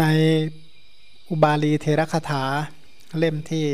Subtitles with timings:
[0.00, 0.04] ใน
[1.30, 2.44] อุบาลีเทระคาถา
[3.18, 3.64] เล่มที่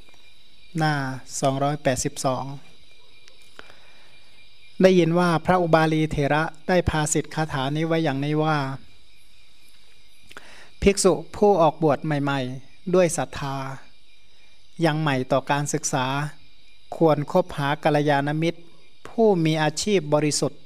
[0.00, 0.94] 51 หน้า
[2.64, 8.58] 282 ได้ยินว่าพระอุบาลีเทระได้พาสิทธิคาถานี้ไว้อย่างนี้ว่า
[10.82, 13.56] ภิกษุผู้ออกบวชใหม่ๆ ด้วยศรัทธา
[14.84, 16.06] ยังใหม่ต่อการศึกษา
[16.96, 18.60] ควรคบหากัลยาณมิตร
[19.08, 20.60] ผู้มีอาชีพบริสุทธิ์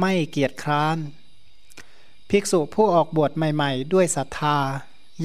[0.00, 0.98] ไม่เกียจคร้าน
[2.36, 4.58] ภิกษุผู้ออกบวชใหม่ ๆ ด้วยศรัทธา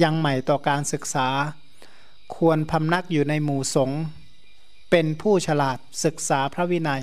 [0.02, 1.28] ยังใหม่ต่อการศึกษา
[2.36, 4.00] ควรพำนักอยู่ในหมู่สงฆ์
[4.90, 7.02] เป็นผู้ฉลาดศึกษาพระวินัย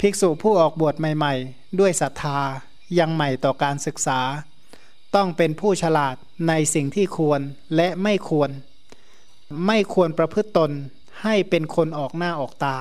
[0.00, 2.38] ภิกษุผู้ออกบวชใหม่ ๆ ด้วยศรัทธา
[2.98, 4.20] ยังใหม่ต่อการศึกษา
[5.14, 6.16] ต้องเป็นผู้ฉลาด
[6.48, 7.40] ในสิ่งที่ควร
[7.76, 8.50] และไม่ควร
[9.66, 10.70] ไม่ควรประพฤติตน
[11.22, 12.76] ให้เป็นคนออกหน้าออกตา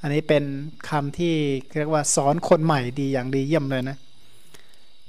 [0.00, 0.44] อันนี้เป็น
[0.88, 1.34] คำที่
[1.76, 3.98] เรียกว่าสอนคนใหม่ดีอย่างดีเยี่ยมเลยนะ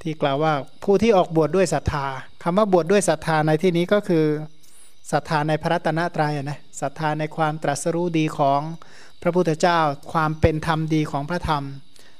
[0.04, 0.54] ที่กล่าวว่า
[0.84, 2.06] ผู้ที่ออกบวชดด้วยศรัทธา
[2.44, 4.26] คำว่าบวชดด้วยศรัทธาในที่นี้ก็คือ
[5.12, 8.62] ศรัทธาในพระรัตนตรัยนะศรัทธาในความตรัสรู้ดีของ
[9.22, 9.80] พระพุทธเจ้า
[10.14, 11.64] ความเป็นธรรมดีของพระธรรม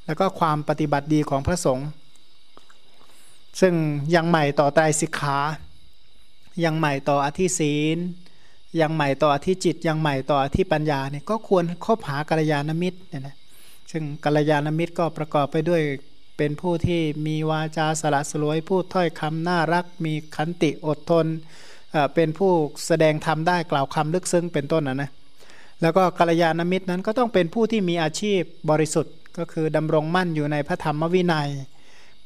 [0.06, 1.88] แล้วก็ความปฏิบัติดีของพระสงฆ์
[3.62, 3.74] ซึ่ง
[4.16, 5.38] ยังใหม่ต่อไตรสิกขา
[6.64, 7.98] ยังใหม่ต่ออธิศีล
[8.82, 13.36] ยังใหม่ต่ออธิจิต ยังใหม่ต่ออธิปัญญาเนี่ยก็ควรคบหากัลยาณมิตรเนี่ยนะ
[13.92, 15.82] ซึ่งกัลยาณมิตรก็ประกอบไปด้วย
[16.44, 21.26] เป็นผู้ที่มีวาจาสละสลวยพูดถ้อยคำน่ารัก มีขันติอดทน
[22.16, 22.52] เป็นผู้
[22.86, 25.10] แสดงธรรมได้กล่าวคำลึกซึ้งเป็นต้นนะนะ
[25.82, 31.50] แล้วก็กัลยาณมิตรนั้นก็ต้องเป็นผู้ที่มีอาชีพบริสุทธิ์ก็คือดำรงมั่นอยู่ในพระธรรมวินัย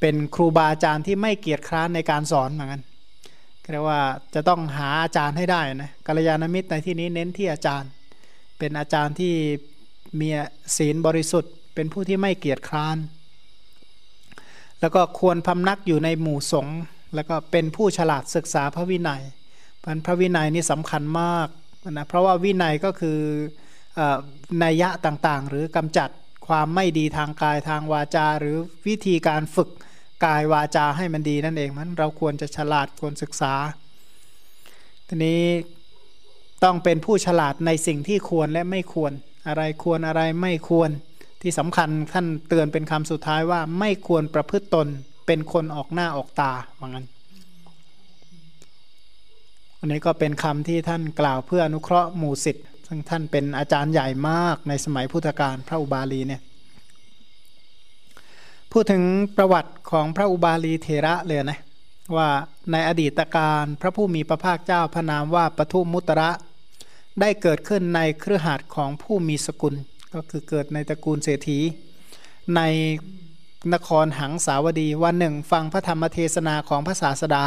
[0.00, 2.82] เป็นครูบาอาจารย์ที่ไม่เกียจคร้านในการสอนเหมือนกัน
[3.72, 4.00] เรียกว่า
[4.34, 7.90] จะต้องหาอาจารย์ให้ได้นะกัลยาณมิตรในที่นี้เน้นที่อาจารย์
[8.58, 9.34] เป็นอาจารย์ที่
[10.20, 10.28] มี
[10.76, 12.96] ศีลบริสุทธิ์ เป็นผู้ที่ไม่เกียจคร้าน
[14.80, 16.78] แล้วก็ควรพำนักอยู่ในหมู่สงฆ์
[17.14, 19.22] แล้วก็เป็นผู้ฉลาดศึกษาพระวินัย
[19.84, 21.48] พันพระวินัยนี่สำคัญมาก
[21.90, 23.18] นะเพราะว่าวินัยก็คือ
[24.62, 26.08] นัยยะต่างๆ หรือกำจัด
[26.46, 29.70] ความไม่ดีทางกายทางวาจา หรือวิธีการฝึก
[30.24, 33.54] กายวาจาให้มันดีนั่นเองมันเราควรจะฉลาดควรศึกษา
[35.08, 35.42] ทีนี้
[36.64, 39.12] ต้องเป็นผู้ฉลาดในสิ่งที่ควรและไม่ควร
[39.48, 40.90] อะไรควรอะไรไม่ควร
[41.42, 44.86] ที่สำคัญท่านเตือนเป็นคำสุดท้ายว่าไม่ควรประพฤติตน
[45.26, 47.06] เป็นคนออกหน้าออกตาว่างั้น
[49.80, 56.42] อันนี้ก็เป็นคำที่ท่านกล่าวเพื่ออนุเคราะห์หมู่สิทธิ์ซึ่งท่านเป็นอาจารย์ใหญ่มากในสมัยพุทธกาลพระอุบาลีเนี่ย
[58.72, 59.02] พูดถึง
[59.36, 61.60] ประวัติของพระอุบาลีเทระเลยนะ
[62.16, 62.28] ว่า
[62.72, 66.30] ในอดีตการพระผู้มีพระภาคเจ้าพระนามว่าปทุมุตระ
[67.20, 69.74] ได้เกิดขึ้นในเครือข่ายของผู้มีสกุล
[70.14, 71.58] ก็คือเกิดในตระกูลเศรษฐี
[72.56, 72.60] ใน
[73.74, 77.44] นครหังสาวดีวันหนึ่ง ฟังพระธรรมเทศนาของพระศาสดา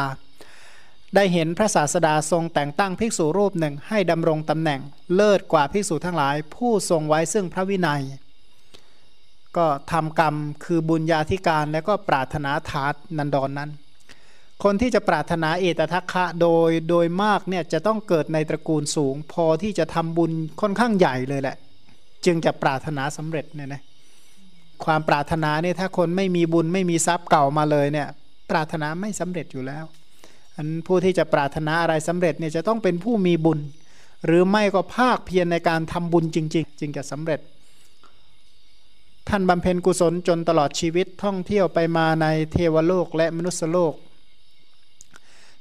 [1.16, 4.82] ได้เห็นพระศาสดาทรงแต่งตั้งภิกษุรูปหนึ่งให้ดำรงตำแหน่ง
[5.16, 8.04] เลิศกว่าภิกษุทั้งหลาย ผู้ทรงไว้ซึ่งพระวินัย
[9.58, 10.36] ก็ทำกรรม
[10.66, 13.72] คือบุญญาธิการและก็ปรารถนาทาตนันดอนนั้น
[14.64, 21.58] คนที่จะปรารถนาเอตทัคคะโดยโดยมากเนี่ยจะต้องเกิดในตระกูลสูง พอที่จะทำบุญค่อนข้างใหญ่เลยแหละ
[22.26, 23.82] จึงจะปรารถนาสำเร็จเนี่ยนะ
[24.86, 28.08] ความปรารถนาเนี่ยถ้าคนไม่มีบุญไม่มีทรัพย์เก่ามาเลยเนี่ย
[28.50, 29.86] ปรารถนาไม่สำเร็จอยู่แล้ว
[30.56, 33.60] อันผู้ที่จะปรารถนาอะไรสำเร็จเนี่ยจะต้องเป็นผู้มีบุญ
[34.26, 37.40] หรือไม่ก็ภาคเพียรในการทำบุญจริง ๆ จึงจะสำเร็จ
[39.30, 43.94] ท่านบำเพ็ญกุศลจนตลอดชีวิตท่องเที่ยวไปมาในเทวโลกและมนุษยโลก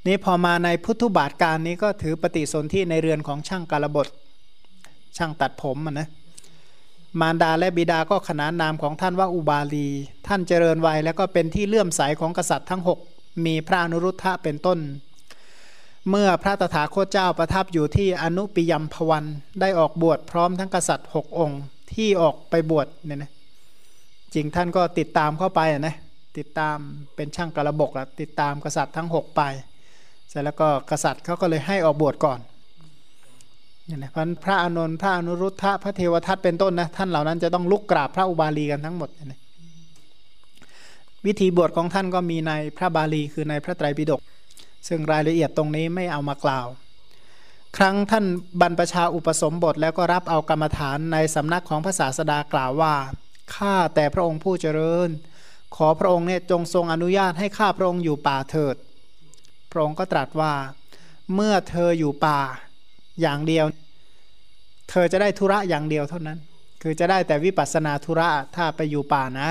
[0.07, 4.09] นี้พอมาในพุทธบาทการนี้ก็ถือปฏิสนธิในเรือนของช่างกาลบท
[5.17, 6.09] ช่างตัดผมนะ
[7.21, 9.89] มารดาและบิดาก็ขนานนามของท่านว่าอุบาลี
[10.27, 12.83] ท่านเจริญวัยแล้วก็เป็นที่เลื่อมใสของกษัตริย์ทั้ง
[13.13, 14.79] 6 มีพระอนุรุทธะเป็นต้น
[16.09, 19.25] เมื่อพระตถาคตเจ้าประทับอยู่ที่อนุปิยมพวัน
[19.61, 21.61] ได้ออกบวชพร้อมทั้งกษัตริย์ 6 องค์
[21.95, 23.31] ที่ออกไปบวชเนี่ยนะ
[24.35, 25.97] จริงท่านก็ติดตามเข้าไปนะ
[26.39, 26.77] ติดตาม
[27.17, 29.43] เป็นช่างกระบกอะติดตามกษัตริย์ทั้ง 6 ไป
[30.29, 32.39] เสร็จแล้วก็กษัตริย์เขาก็เลยให้ออกบวชก่อน
[33.91, 34.13] นี่นะ
[34.45, 39.41] พระอานนท์พระอนุรุทธะพระเทวทัตเป็นต้นนะท่านเหล่านั้นจะต้องลุกกราบพระอุบาลีกันทั้งหมดนะ
[41.27, 44.21] วิธีบวชของท่านก็มีในพระบาลีคือในพระไตรปิฎก
[44.89, 46.67] ซึ่งรายละเอียดตรงนี้ไม่เอามากล่าว
[47.77, 48.25] ครั้งท่าน
[48.61, 52.95] บรรพชาอุปสมบทแล้วก็รับเอากรรมฐานในสำนักของพระศาสดากล่าวว่า
[53.55, 55.09] ข้าแต่พระองค์ผู้เจริญ
[55.77, 58.77] ขอพระองค์เนี่ยจงทรงอนุญาตให้ข้าพระองค์อยู่ป่าเถิด
[59.71, 60.53] พระองค์ก็ตรัสว่า
[61.35, 62.41] เมื่อเธออยู่ป่า
[63.23, 63.65] อย่างเดียว
[64.91, 66.39] เธอจะได้ธุระอย่างเดียวเท่านั้น
[66.83, 69.51] คือจะได้แต่วิปัสนาธุระถ้าไปอยู่ป่านะ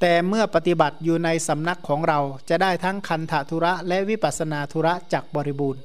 [0.00, 2.18] แต่เมื่อปฏิบัติอยู่ในสำนักของเรา
[2.50, 5.82] จะได้ทั้งคันธทุระและวิปัสนาธุระจักบริบูรณ์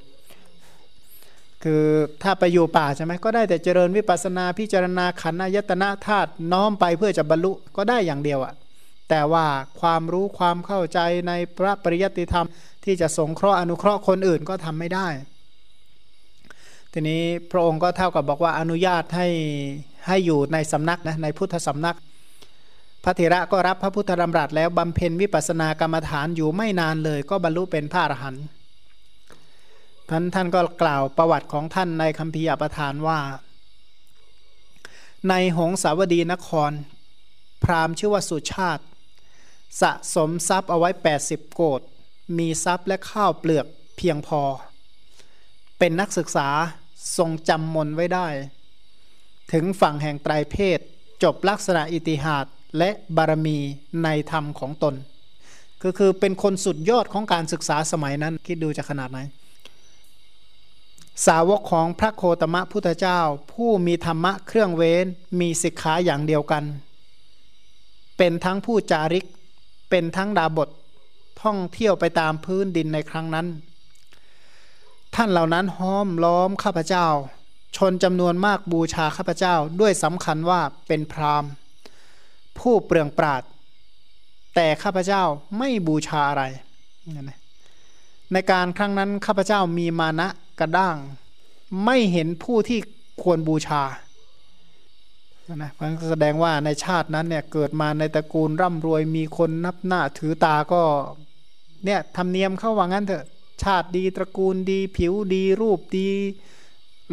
[1.64, 1.86] คือ
[2.22, 8.54] ถ้าไปอยู่ป่าใช่ไหมก็ได้แต่เจริญวิปัสนาพิจารณาขันธ์ยตนะธาตุน้อมไปเพื่อจะบรรลุก็ได้อย่างเดียวอะ
[9.10, 9.46] แต่ว่า
[9.80, 10.98] ความรู้ความเข้าใจ
[11.28, 12.46] ในพระปริยัติธรรม
[12.84, 15.08] ที่จะสงเคราะห์อนุเคราะห์คนอื่นก็ทำไม่ได้
[16.96, 19.28] ทีนี้พระองค์ก็เท่ากับบอกว่าอนุญาตให้
[20.06, 21.96] ให้อยู่ในสำนักนะในพุทธสำนัก
[23.04, 28.44] พระเถระก็รับพระพุทธดำรัสแล้วบำเพ็ญวิปัสสนากรรมฐานอยู่ไม่นานเลย ก็บรรลุเป็นพระอรหันต์
[30.10, 33.18] ท่านท่านก็กล่าวประวัติของท่านในคัมภีร์อปทานว่า
[35.28, 36.72] ในหงสาวดีนคร
[37.64, 38.84] พราหมณ์ชื่อว่าสุชาติ
[39.80, 40.90] สะสมทรัพย์เอาไว้
[41.22, 41.80] 80 โกด
[42.38, 43.66] มีทรัพย์และข้าวเปลือก
[43.96, 44.42] เพียงพอ
[45.78, 46.48] เป็นนักศึกษา
[47.16, 48.28] ทรงจำมนไว้ได้
[49.52, 50.78] ถึงฝั่งแห่งไตรเพศ
[51.22, 52.46] จบลักษณะอิติหาด
[52.78, 53.58] และบารมี
[54.02, 54.94] ในธรรมของตน
[55.82, 59.18] ก็คือเป็นคนสุดยอดของการศึกษาสมัยนั้น คิดดูจะขนาดไหน
[61.26, 63.20] สาวกของพระโคตมะพุทธเจ้า
[63.52, 65.06] ผู้มีธรรมะเครื่องเว้น
[65.40, 66.64] มีสิกขาอย่างเดียวกัน
[68.18, 69.26] เป็นทั้งผู้จาริก
[69.90, 70.68] เป็นทั้งดาบท
[71.42, 73.46] ท่องเที่ยวไปตามพื้นดินในครั้งนั้น
[75.14, 77.06] ท่านเหล่านั้นห้อมล้อมข้าพเจ้า
[77.76, 81.50] ชนจำนวนมากบูชาข้าพเจ้าด้วยสำคัญว่าเป็นพราหมณ์
[82.58, 83.42] ผู้เปลืองปราด
[84.54, 85.22] แต่ข้าพเจ้า
[85.58, 86.44] ไม่บูชาอะไร
[88.32, 90.28] ในการครั้งนั้นข้าพเจ้ามีมานะ
[90.60, 90.96] กระด้าง
[91.84, 92.78] ไม่เห็นผู้ที่
[93.22, 93.82] ควรบูชา
[95.62, 100.82] นะเพราะแสดงว่าในชาตินั้นเนี่ยเกิดมาในตระกูลร่ำรวยมีคนนับหน้าถือตาก็
[101.84, 103.24] เนี่ยทำเนียมเข้าว่างั้นเถอะ
[103.62, 106.10] ชาติดีตระกูลดี ผิวดีรูปดี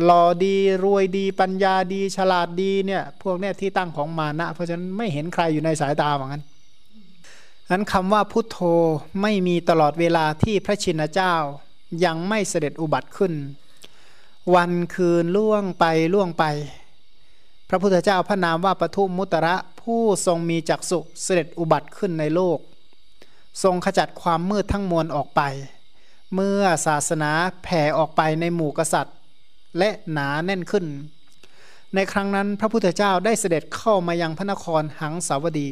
[0.04, 6.44] หล่อดีรวยดีปัญญาดี ฉลาดดีเนี่ยพวกเนี่ยที่ตั้งของมานะ เพราะฉะนั้นไม่เห็นใครอยู่ในสายตาว่างั้น
[7.72, 8.60] นั้นคำว่าพุทโธ
[9.22, 11.34] ไม่มีตลอดเวลาที่พระชินเจ้า
[12.06, 13.34] ยังไม่เสด็จอุบัติขึ้น
[14.56, 16.44] วันคืนล่วงไปล่วงไป
[17.70, 22.60] พระพุทธเจ้าพระนามว่าปทุมมุตระผู้ทรงมีจักสุเสด็จอุบัติขึ้นในโลก
[23.64, 25.42] ทรงขจัดความมืดทั้งมวลออกไป
[26.36, 27.32] เมื่อศาสนา
[27.64, 29.16] แผ่ออกไปในหมู่กษัตริย์
[29.78, 30.86] และหนาแน่นขึ้น
[31.96, 35.70] ในครั้งนั้นพระพุทธเจ้าได้เสด็จเข้ามายังพระนครหังสาวดี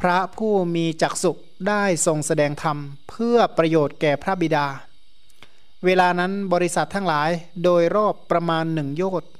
[0.00, 1.32] พระผู้มีจักสุ
[1.68, 2.76] ได้ทรงแสดงธรรม
[3.10, 4.66] เพื่อประโยชน์แก่พระบิดา
[5.84, 7.30] เวลานั้นบริษัททั้งหลาย
[7.64, 9.30] โดยรอบประมาณหนึ่งโยชน์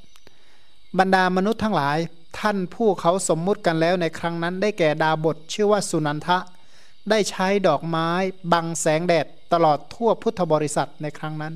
[0.99, 1.99] บรรดามนุษย์ทั้งหลาย
[2.39, 6.39] ท่านผู้เขาสมมุติกันแล้วในครั้งนั้นได้แก่ดาบทชื่อว่าสุนันทะ
[7.11, 8.09] ได้ใช้ดอกไม้
[8.53, 11.55] บังแสงแดดตลอดทั่วพุทธบริษัทในครั้งนั้น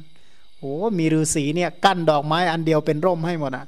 [0.59, 3.67] โอ้มีฤาษีเนี่ยกั้นดอกไม้อันเดียวเป็นร่มให้หมดอะ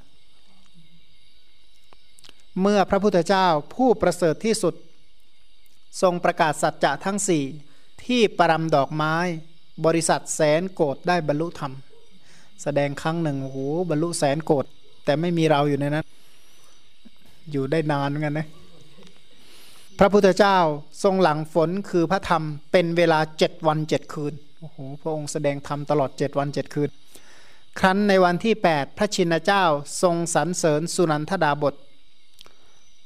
[2.61, 4.75] เมื่อพระพุทธเจ้าผู้ประเสริฐที่สุด
[6.03, 7.45] ทรงประกาศสัจจะทั้งสี่
[8.05, 9.15] ที่ปรำดอกไม้
[9.87, 11.73] บริษัทแสนโกดได้บรรลุธรรม
[12.63, 13.59] แสดงครั้งหนึ่งโอ้โห
[13.91, 14.65] บรรลุแสนโกด
[15.05, 16.05] แต่ไม่มีเราอยู่ในนั้น
[17.51, 18.47] อยู่ได้นานเหมือนกันนะ
[19.99, 20.59] พระพุทธเจ้า
[21.03, 22.43] ทรงหลังฝนคือพระธรรม
[22.73, 26.91] เป็นเวลาเจ็ดวันเจ็ดคืนโอ้โหพระองค์แสดงธรรมตลอดเจ็ดวันเจ็ดคืน
[27.79, 29.65] ครั้นในวันที่ 8 พระชินเจ้า
[30.03, 31.75] ทรงสรรเสริญสุนันทดาบท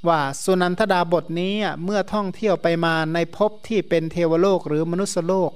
[0.08, 1.54] ว่าสุนันทดาบทนี้
[1.84, 5.50] เมื่อท่องเที่ยวไปมาในภพที่เป็นเทวโลกหรือมนุษยโลก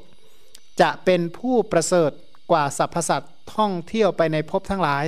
[0.81, 2.10] จะเป็นผู้ประเสริฐ
[2.51, 5.05] กว่าสรรพสัตว์ท่องเที่ยวไปในภพทั้งหลาย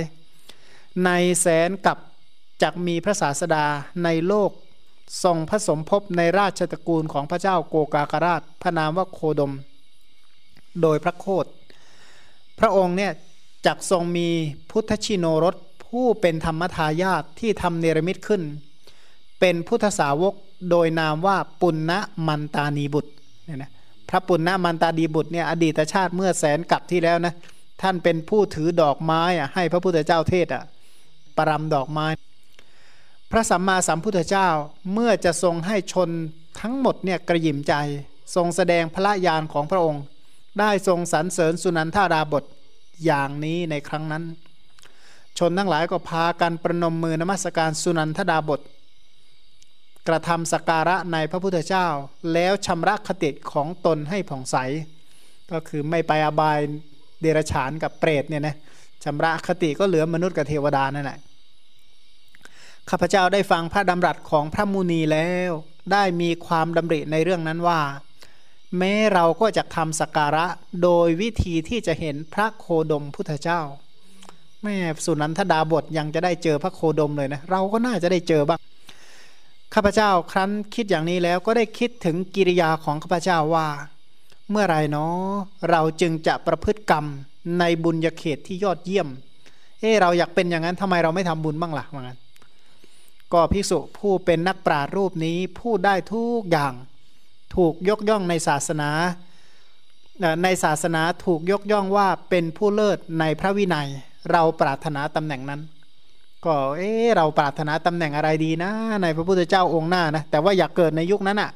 [1.05, 1.09] ใน
[1.41, 1.97] แสนกับ
[2.61, 3.65] จักมีพระศาสดา
[4.03, 4.51] ในโลก
[5.23, 9.53] ทรงผสมภพในราชตระกูลของพระเจ้าโกกากราช พระนามว่าโคดม
[10.81, 11.45] โดยพระโคด
[12.59, 13.11] พระองค์เนี่ย
[13.65, 14.27] จักทรงมี
[14.71, 18.41] พุทธชิโนรสผู้เป็นธรรมทายาทที่ทำเนรมิตขึ้น
[19.39, 20.33] เป็นพุทธสาวก
[20.69, 21.91] โดยนามว่าปุณณ
[22.27, 23.11] มันตานีบุตร
[23.45, 23.71] เนี่ยนะ
[24.09, 27.33] พระปุณณมันตาดีบุตรเนี่ยอดีตชาติเมื่อแสนกับที่แล้วนะ
[27.81, 30.63] ท่านเป็นผู้ถือดอกไม้อะให้พระพุทธเจ้าเทศอะ
[31.37, 32.05] ปรำดอกไม้
[33.31, 34.49] พระสัมมาสัมพุทธเจ้า
[34.93, 36.09] เมื่อจะทรงให้ชน
[36.59, 37.73] ทั้งหมดเนี่ยกระยิมใจ
[38.35, 40.03] ทรงแสดงพระญาณของพระองค์
[40.59, 42.43] ได้ทรงสรรเสริญสุนันทาราบท
[43.05, 44.23] อย่างนี้ในครั้งนั้น
[45.37, 48.61] ชนทั้งหลายก็พากันประนมมือนมัสการสุนันทดาบท
[50.07, 51.87] กระทำสักการะในพระพุทธเจ้า
[52.33, 54.55] แล้วชำระคติของตนให้ผ่องใส
[55.51, 56.59] ก็คือไม่ไปอบาย
[57.21, 58.55] เดรฉานกับเปรตเนี่ยนะ
[59.03, 61.19] ชำระคติก็เหลือมนุษย์กับเทวดานั่นแหละ
[62.89, 65.51] ข้าพเจ้าได้ฟังพระดำรัสของพระมุนีแล้ว
[65.91, 67.81] ได้มีความดำริในเรื่องนั้นว่า
[68.77, 70.45] แม้เราก็จะทำสักการะ
[70.83, 73.61] โดยวิธีที่จะเห็นพระโคดมพุทธเจ้า
[74.63, 74.75] แม่
[75.05, 78.59] สุนันทดาบทยังจะได้เจอพระโคดมเลยนะเราก็น่าจะได้เจอบ้าง
[79.73, 83.67] ข้าพเจ้าครั้นคิดอย่างนี้แล้วก็ได้คิดถึงกิริยาของข้าพเจ้าว่า
[84.49, 85.29] เมื่อไรเนาะ
[85.69, 87.05] เราจึงจะประพฤติกรรม
[87.59, 89.07] ในบุญญาเขตที่ยอดเยี่ยม
[89.79, 92.24] เออเราอยากเป็นอย่างนั้นทำไมเราไม่ทำบุญบ้างละ่ะว่างั้นก็
[93.33, 96.73] ก็ภิกษุผู้เป็นนักปรารูปนี้พูดได้ทุกอย่าง
[97.55, 98.89] ถูกยกย่องในศาสนา
[100.43, 103.87] ในศาสนาถูกยกย่องว่าเป็นผู้เลิศในพระวินัย
[104.31, 105.61] เราปรารถนาตำแหน่งนั้น
[106.45, 111.51] ก็เออเราปรารถนาตำแหน่งอะไรดีนะ ในพระพุทธเจ้าองค์หน้านะแต่ว่าอยากเกิดในยุคนั้นอะ่ะ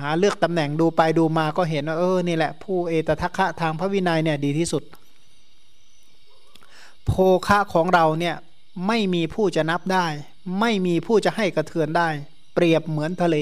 [0.00, 4.82] หาเลือกตำแหน่งดูไปดูมาก็เห็นว่าเออนี่แหละผู้เอตทัคคะทางพระวินัยเนี่ยดีที่สุด
[7.06, 7.12] โภ
[7.46, 8.36] คะของเราเนี่ย
[8.86, 10.06] ไม่มีผู้จะนับได้
[10.60, 12.08] ไม่มีผู้จะให้กระเทือนได้
[12.54, 13.36] เปรียบเหมือนทะเล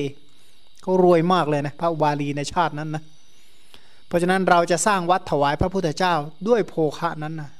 [0.82, 3.02] เขารวยมากเลยนะพระวาลีในชาตินั้นนะ
[4.06, 6.14] เพราะฉะนั้นเราจะสร้างวัดถวายพระพุทธเจ้า
[6.48, 7.50] ด้วยโภคะนั้นนะ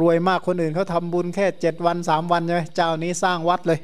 [0.00, 3.80] รวยมากคนอื่นเขาทำบุญแค่เจ็ดวันสามวันใช่ไหมเจ้านี้สร้างวัดเลย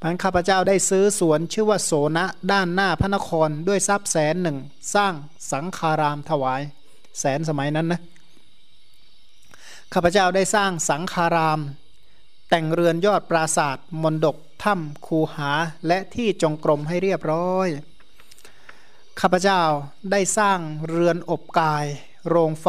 [0.00, 4.58] พันข้าพเจ้าได้ซื้อสวนชื่อว่าโสนะด้านหน้าพระนครด้วยทรัพย์แสนหนึ่ง
[4.94, 5.12] สร้าง
[5.52, 6.60] สังคารามถวาย
[7.20, 8.00] แสนสมัยนั้นนะ
[9.94, 11.60] ข้าพเจ้าได้สร้างสังคาราม
[12.48, 15.50] แต่งเรือนยอดปราศาสตร์มนดกถ้ำคูหา
[15.86, 17.68] และที่จงกรมให้เรียบร้อย
[19.20, 19.62] ข้าพเจ้า
[20.10, 21.86] ได้สร้างเรือนอบกาย
[22.28, 22.68] โรงไฟ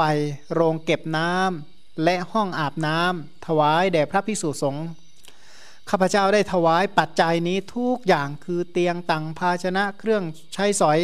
[0.53, 4.87] โรงเก็บน้ำและห้องอาบน้ำถวายแด่พระภิกษุสงฆ์
[5.89, 10.99] ข้าพเจ้าได้ถวายปัจจัยนี้ทุกอย่างคือเตียงตังภาชนะเครื่องใช้สอย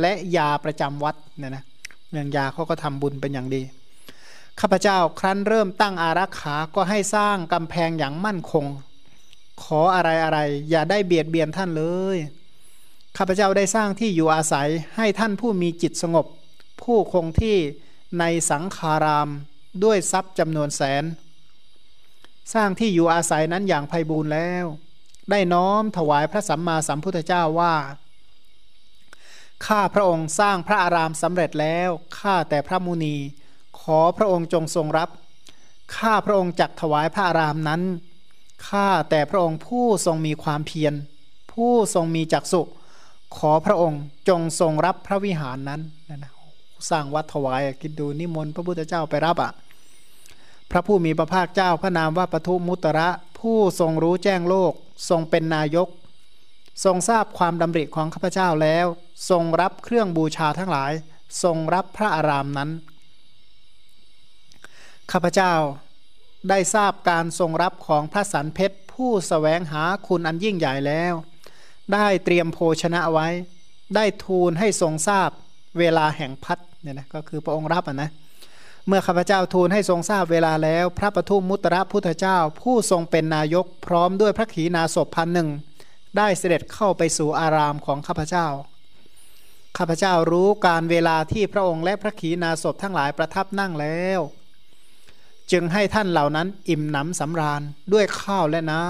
[0.00, 1.64] และยาประจำวัดเนี่ยนะ
[2.10, 3.62] เรื่องยาเขาก็ทำบุญเป็นอย่างดี
[4.60, 8.66] ข้าพเจ้าครั้นเริ่มตั้งอารักขาก็ให้สร้างกำแพงอย่างมั่นคง
[9.62, 10.38] ขออะไรอะไร
[10.70, 11.84] อย่าได้เบียดเบียนท่านเล
[12.14, 12.16] ย
[13.16, 16.26] ข้าพเจ้าได้สร้างที่อยู่อาศัยให้ท่านผู้มีจิตสงบ
[16.82, 17.58] ผู้คงที่
[18.18, 19.28] ในสังขาราม
[19.84, 21.04] ด้วยทรัพย์จำนวนแสน
[22.54, 24.64] สร้างที่อยู่อาศัยนั้นอย่างไพบูรณ์แล้ว
[25.30, 27.74] ได้น้อมถวายพระสัมมาสัมพุทธเจ้าว่า
[29.66, 33.16] ข้าพระองค์สร้างพระอารามสำเร็จแล้วข้าแต่พระมุนี
[33.84, 35.08] ขอพระองค์จงทรงรับ
[35.96, 37.82] ข้าพระองค์จักถวายพระอารามนั้น
[38.68, 40.94] ข้าแต่พระองค์ผู้ทรงมีความเพียร
[41.52, 42.62] ผู้ทรงมีจักสุ
[43.38, 46.32] ขอพระองค์จงทรงรับพระวิหารนั้นนะ
[46.90, 49.52] สร้างวัดถวายคิดดูนิมนต์พระพุทธเจ้าไปรับอะ่ะ
[50.70, 54.72] พระผู้มีพระภาคเจ้าพระนามว่าปทุมุตระ ผู้ทรงรู้แจ้งโลก
[55.08, 55.88] ทรงเป็นนายก
[56.84, 58.86] ทรงทราบความดำริของข้าพเจ้าแล้ว
[59.30, 60.92] ทรงรับเครื่องบูชาทั้งหลาย
[61.42, 62.70] ทรงรับพระอารามนั้น
[65.12, 65.54] ข้าพเจ้า
[66.48, 71.14] ได้ทราบการทรงรับของพระสันเพชรผู้สแสวงหาคุณอันยิ่งใหญ่แล้ว
[71.92, 73.28] ได้เตรียมโภชนะไว้
[73.94, 75.30] ได้ทูลให้ทรงทราบ
[75.78, 78.10] เวลาแห่งพัดเนี่ยนะก็คือพระองค์รับอะนะ
[78.86, 85.48] เมื่อข้าพเจ้าทูลให้ทรงทราบเวลาแล้ว พระปทุมมุตระพุทธเจ้า ผู้ทรงเป็นนายกพร้อมด้วยพระขีณาสพพันหนึ่ง
[86.16, 88.46] ได้เสด็จเข้าไปสู่อารามของข้าพเจ้า
[89.78, 94.20] ข้าพเจ้ารู้การเวลาที่พระองค์และพระขีณาสพทั้งหลายประทับนั่งแล้ว
[95.52, 98.84] จึงให้ท่านเหล่านั้นอิ่มหนำสำราญด้วยข้าวและน้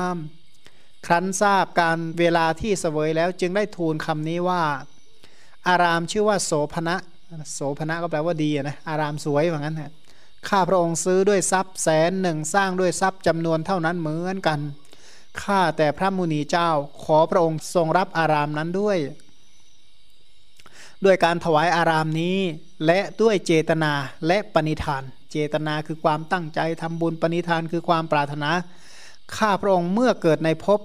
[0.51, 4.63] ำครั้นทราบการเวลาที่เสวยแล้วจึงได้ทูลคำนี้ว่า
[5.69, 6.97] อารามชื่อว่าโสภณะ
[7.55, 9.93] โสภณะก็แปลว่าดีนะอารามสวยเหมือนกันฮะ
[10.49, 14.61] ข้าพระองค์ซื้อด้วยทรัพย์แสนหนึ่งสร้างด้วยทรัพย์จำนวนเท่านั้นเหมือนกัน
[15.43, 16.71] ข้าแต่พระมุนีเจ้า
[17.05, 18.99] ขอพระองค์ทรงรับอารามนั้นด้วย
[21.05, 22.39] ด้วยการถวายอารามนี้
[22.87, 23.93] และด้วยเจตนา
[24.27, 25.03] และปณิธาน
[25.35, 28.51] เจตนาคือความตั้งใจทำบุญปณิธานคือความปรารถนา
[29.37, 30.81] ข้าพระองค์เมื่อเกิดในภพ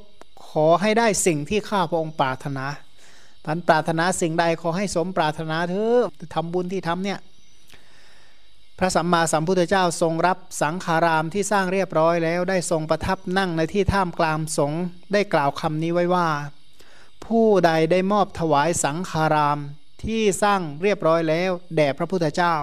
[0.50, 2.66] ขอให้ได้สิ่งที่ข้าพระองค์ปรารถนา
[3.46, 6.02] ท่านปรารถนาสิ่งใดขอให้สมปรารถนาเถอะ
[6.36, 7.20] ทำบุญที่ทำเนี่ย
[8.80, 14.74] พระสัมมาสัมพุทธเจ้าทรงรับสังขารามที่สร้างเรียบร้อยแล้วได้ทรงประทับนั่งในที่ท่ามกลางสง
[15.14, 16.28] ได้กล่าวคำนี้ไว้ว่า
[17.26, 19.60] ผู้ใดได้มอบถวายสังขาราม
[20.04, 22.56] ที่สร้างเรียบร้อยแล้ว แด่พระพุทธเจ้า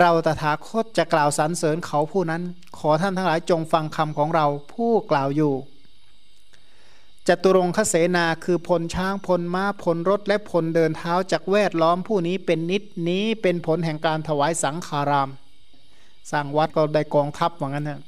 [0.00, 2.42] เราตถาคตจะกล่าวสรรเสริญเขาผู้นั้น
[2.78, 5.54] ขอท่านทั้งหลายจงฟังคำของเราผู้กล่าวอยู่
[7.28, 15.30] จตุรงคเสนาคือพลช้างพลม้าพลรถและพลเดินเท้าจากแวดล้อมผู้นี้เป็นนิดนี้เป็นผลแห่งการถวายสังขาราม
[16.30, 18.00] สร้างวัดก็ได้กองทัพว่างั้นนะ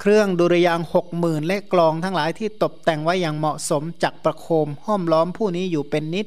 [0.00, 6.26] เครื่องดุริยางหกหมื่นและกลองทั้งหลายที่ตกแต่งไว้อย่างเหมาะสมจักประโคมห้อมล้อมผู้นี้อยู่เป็นนิด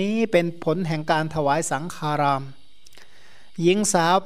[0.00, 2.42] นี้เป็นผลแห่งการถวายสังขาราม
[3.60, 4.16] หญิงสาว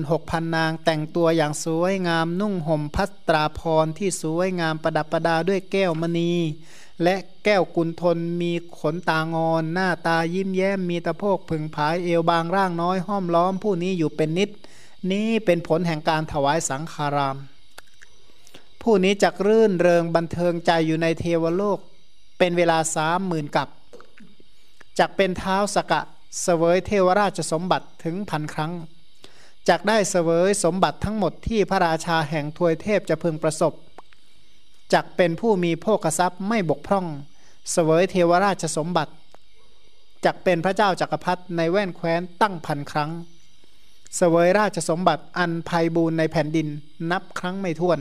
[0.00, 6.32] 86,000 นางแต่งตัวอย่างสวยงามนุ่งห่มพัตราพรที่สวยงามประดับประดาด้วยแก้วมณี
[7.02, 14.50] และแก้วกุลทนมีขนตางอน หน้าตายิ้มแย้มมีตะโพกผึ่งผายเอวบางร่างน้อยห้อมล้อมผู้นี้อยู่เป็นนิด
[15.10, 17.36] นี้เป็นผลแห่งการถวายสังขาราม
[18.82, 21.78] ผู้นี้จักรื่นเริงบันเทิงใจอยู่ในเทวโลก
[22.38, 23.68] เป็นเวลาสามหมื่นกับ
[24.98, 26.00] จักเป็นเท้าสกะ
[26.40, 28.72] เสวยเทวราชสมบัติถึงพันครั้ง
[29.68, 33.72] จักได้เสวยสมบัติทั้งหมดที่พระราชาแห่งทวยเทพจะพึงประสบ
[34.94, 37.06] จักเป็นผู้มีโภคทรัพย์ไม่บกพร่อง
[37.72, 39.12] เสวยเทวราชสมบัติ
[40.24, 43.10] จักเป็นพระเจ้าจักรพรรดิในแว่นแคว้นตั้งพันครั้ง
[44.16, 46.68] เสวยราชสมบัติอันภัยบูรในแผ่นดิน
[47.10, 48.00] นับครั้งไม่ถ้วน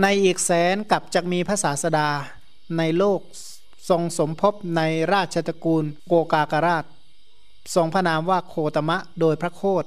[0.00, 2.08] ในอีกแสนกับจะมีพระศาสดา
[2.78, 3.20] ในโลก
[3.88, 4.80] ทรงสมภพใน
[5.12, 6.84] ราชตระกูลโกกากราช
[7.74, 9.84] ทรงพระนามว่าโคตมะโดยพระโคด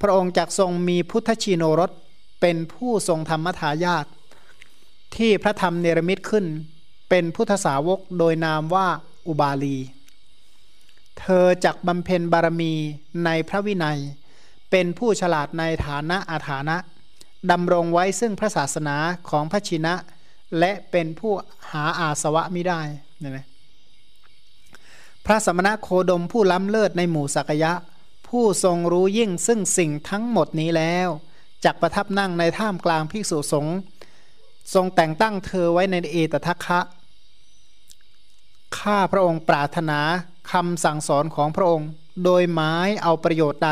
[0.00, 1.90] พระองค์จักทรงมีพุทธชิโนรส
[2.40, 4.06] เป็นผู้ทรงธรรมทายาท
[5.16, 6.46] ที่พระธรรมเนรมิตขึ้น
[7.08, 8.88] เป็นพุทธสาวกโดยนามว่า
[9.26, 9.76] อุบาลี
[11.20, 12.72] เธอจักบำเพ็ญบารมี
[13.24, 13.98] ในพระวินัย
[14.70, 16.76] เป็นผู้ฉลาดในฐานะอาฐานะ
[17.50, 18.96] ดำรงไว้ซึ่งพระศาสนา
[19.30, 19.94] ของพระชินะ
[20.58, 21.32] และเป็นผู้
[21.70, 22.82] หาอาสวะไม่ได้
[23.20, 23.46] เนี่ยนะ
[25.24, 27.72] พระสมณะโคดมผู้ล้ำเลิศในหมู่สักยะ
[28.28, 31.08] ผู้ทรงรู้ยิ่งซึ่งสิ่งทั้งหมดนี้แล้ว
[31.64, 33.76] จักประทับนั่งในท่ามกลางภิกษุสงฆ์
[34.74, 36.80] ทรงแต่งตั้งเธอไว้ในเอตทัคคะ
[38.78, 40.00] ข้าพระองค์ปรารถนา
[40.52, 41.88] คำสั่งสอนของพระองค์
[42.24, 43.70] โดยหมายเอาประโยชน์ใด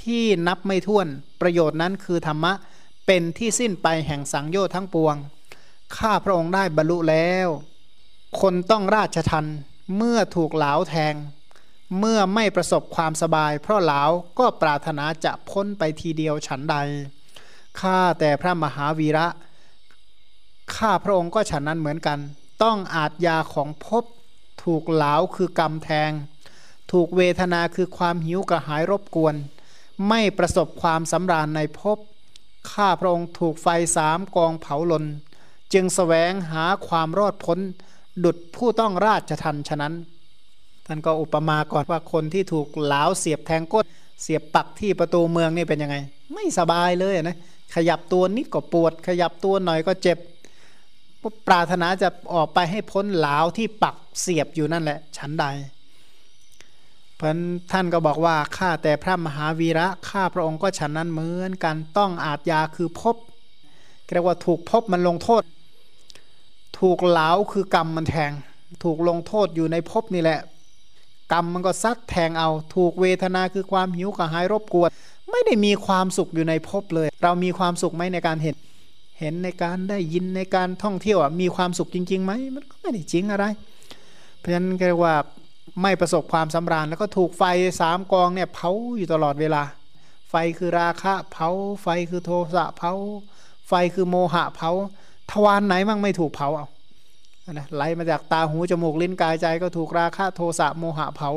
[0.00, 1.06] ที่นับไม่ถ้วน
[1.40, 2.52] ประโยชน์นั้นคือธรรมะ
[3.06, 5.16] เป็นที่สิ้นไปแห่งสังโยชน์ทั้งปวง
[5.96, 7.48] ข้าพระองค์ได้บรรลุแล้ว
[8.40, 9.46] คนต้องราชทัน
[9.96, 11.14] เมื่อถูกเหลาแทง
[11.98, 14.02] เมื่อไม่ประสบความสบาย เพราะเหลา
[14.38, 16.76] ก็ปรารถนาจะพ้นไปทีเดียวฉันใด
[17.80, 19.26] ข้าแต่พระมหาวีระ
[20.76, 22.18] ข้าพระองค์ก็ฉันนั้นเหมือนกัน
[22.62, 24.04] ต้องอาจยาของภพ
[24.64, 26.10] ถูกเหลาคือกรรมแทง
[26.92, 29.34] ถูกเวทนาคือความหิวกระหายรบกวน
[30.08, 31.98] ไม่ประสบความสำราญในภพ
[32.72, 35.04] ข้าพระองค์ถูกไฟสามกองเผาลน
[35.72, 37.58] จึงสแสวงหาความรอดพ้น
[38.24, 39.94] ดุดผู้ต้องราชทันฉะนั้น
[40.86, 43.84] ท่านก็อุปมาก่อนว่าคนที่ถูกเหลาเสียบแทงก้น
[44.22, 45.96] เสียบปักที่ประตูเมืองนี่เป็นยังไง
[46.34, 47.36] ไม่สบายเลยนะ
[47.74, 50.18] ขยับตัวนิดก็ปวด ขยับตัวหน่อยก็เจ็บ
[51.48, 55.46] ปรารถนาจะออกไปให้พ้นเหลาที่ปักเสียบอยู่นั่นแหละฉันใด
[57.14, 57.28] เพราะ
[57.72, 63.16] ท่านก็บอกว่าข้าแต่พระมหาวีระข้าพระองค์ก็ฉันนั้นเหมือนกันต้องอาจยาคือพบ
[64.14, 65.42] เรียกว่าถูกพบมันลงโทษ
[66.80, 68.32] ถูกเหลาคือกรรมมันแทง
[68.84, 70.40] ถูกลงโทษอยู่ในภพนี่แหละ
[71.32, 74.90] กรรมมันก็ซัดแทงเอา ถูกเวทนาคือความหิวกระหายรบกวน
[75.30, 78.56] ไม่ได้มีความสุขอยู่ในภพเลย เรามีความสุขไหมในการเห็น
[79.20, 83.44] เห็นในการได้ยินในการท่องเที่ยวมีความสุขจริงๆไหมมันก็ไม่ได้จริงอะไร
[84.38, 85.14] เพราะฉะนั้นเรียกว่า
[85.82, 87.42] ไม่ประสบความสำราญแล้วก็ถูกไฟ
[87.80, 89.62] สามกองเนี่ยเผาอยู่ตลอดเวลา
[90.30, 91.48] ไฟคือราคะเผา
[91.82, 92.92] ไฟคือโทสะเผา
[93.68, 94.70] ไฟคือโมหะเผา
[95.30, 96.66] ทวารไหนมั่งไม่ถูกเผาเอา
[97.52, 101.30] นะไหลมาจากตาหูจมูกลิ้นกายใจก็ถูกราคะโทสะโมหะเผา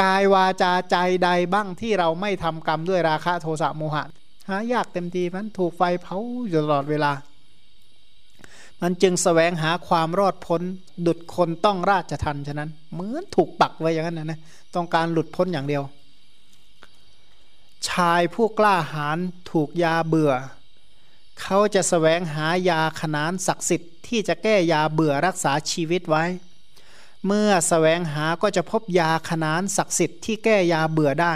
[0.00, 4.04] กายวาจาใจใดบ้างที่เราไม่ทำกรรมด้วยราคะโทสะโมหะ
[4.48, 7.12] หายากเต็มทีมันถูกไฟเผาอยู่ตลอดเวลา
[8.82, 10.62] มันจึงสแสวงหาความรอดพ้น
[11.06, 14.40] ดุดคนต้องราชทันฉะนั้น เหมือนถูกปักไว้อย่างนั้นนะนะ
[14.74, 15.82] ต้องการหลุดพ้นอย่างเดียว
[17.88, 19.18] ชายผู้กล้าหาญ
[19.50, 20.32] ถูกยาเบื่อ
[21.40, 26.24] เขาจะสแสวงหายาขนานศักดิ์สิทธิ์ที่จะแก้ยาเบื่อรักษาชีวิตไว้
[27.26, 31.34] เมื่อสแสวงหาก็จะพบยาขนานศักดิ์สิทธิ์ที่แก้ยาเบื่อได้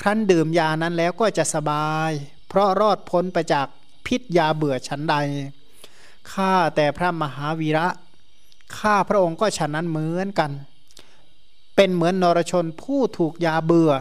[0.00, 2.10] ครั้นดื่มยานั้นแล้วก็จะสบาย
[2.48, 3.66] เพราะรอดพ้นไปจาก
[4.06, 5.16] พิษยาเบื่อฉันใด
[6.32, 7.86] ข้าแต่พระมหาวีระ
[8.78, 10.50] ข้าพระองค์ก็ฉันนั้นเหมือนกัน
[11.76, 13.92] เป็นเหมือนนรชนผู้ถูกยาเบื่อ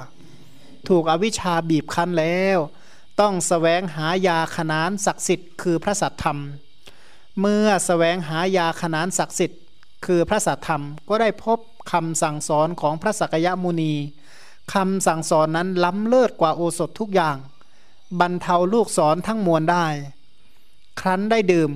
[0.90, 2.60] ถูกอวิชชาบีบคั้นแล้ว
[3.22, 6.40] ต้องสแสวงหายาขนานศักดิ์สิทธิ์คือพระสัตธรรม
[7.40, 9.62] เมื่อสแสวงหายาขนานศักดิ์สิทธิ์
[10.06, 11.60] คือพระสัตธรรมก็ได้พบ
[11.92, 13.94] คำสั่งสอนของพระสักยมุนี
[14.74, 17.38] คำสั่งสอนนั้นล้ำเลิศกว่าโอสถทุกอย่าง
[18.20, 19.86] บรรเทาลูกสอนทั้งมวลได้
[21.00, 21.70] ครั้นได้ดื่ม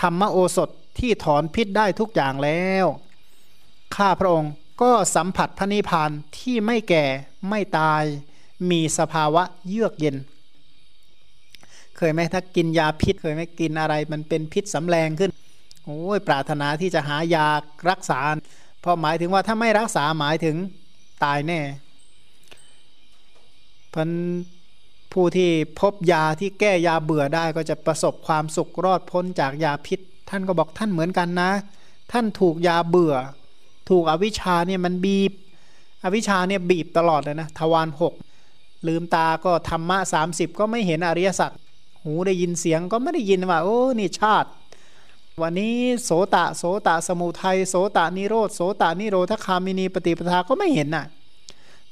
[0.00, 2.86] ธรรมโอสถที่ถอนพิษได้ทุกอย่างแล้ว
[3.94, 7.04] ข้าพระองค์ก็สัมผัสพระนิพพานที่ไม่แก่
[7.48, 8.02] ไม่ตาย
[8.70, 10.16] มีสภาวะเยือกเย็น
[12.02, 15.30] เคยไหมถ้ากินยาพิษ เคยไหมกินอะไร มันเป็นพิษสำแรงขึ้น
[15.84, 17.46] โอ้ยปรารถนาที่จะหายา
[17.90, 18.20] รักษา
[18.80, 20.56] เพราะหมายถึงว่าถ้าไม่รักษาหมายถึง
[21.24, 21.60] ตายแน่
[23.94, 24.10] พัน
[25.12, 29.98] ผู้ที่พบยาที่แก้ยาเบื่อได้ก็จะประสบความสุขรอดพ้นจากยาพิษ
[30.30, 31.50] ท่านก็บอกท่านเหมือนกันนะ
[32.12, 33.14] ท่านถูกยาเบื่อ
[33.90, 35.32] ถูกอวิชชาเนี่ยมันบีบ
[36.04, 38.14] อวิชชาเนี่ยบีบตลอดเลยนะทวารหก
[38.86, 41.50] ลืมตาก็ธรรมะสามสิบก็ไม่เห็นอริยสัจ
[42.04, 44.48] หูได้ยินเสียงก็ไม่ได้ยินว่าโอ้นี่ชาติ
[45.42, 51.06] อันนี้โสตะโสตะสมุทัยโสตะนิโรธโสตะนิโรธคามินีปฏิปทาก็ไม่เห็นน่ะ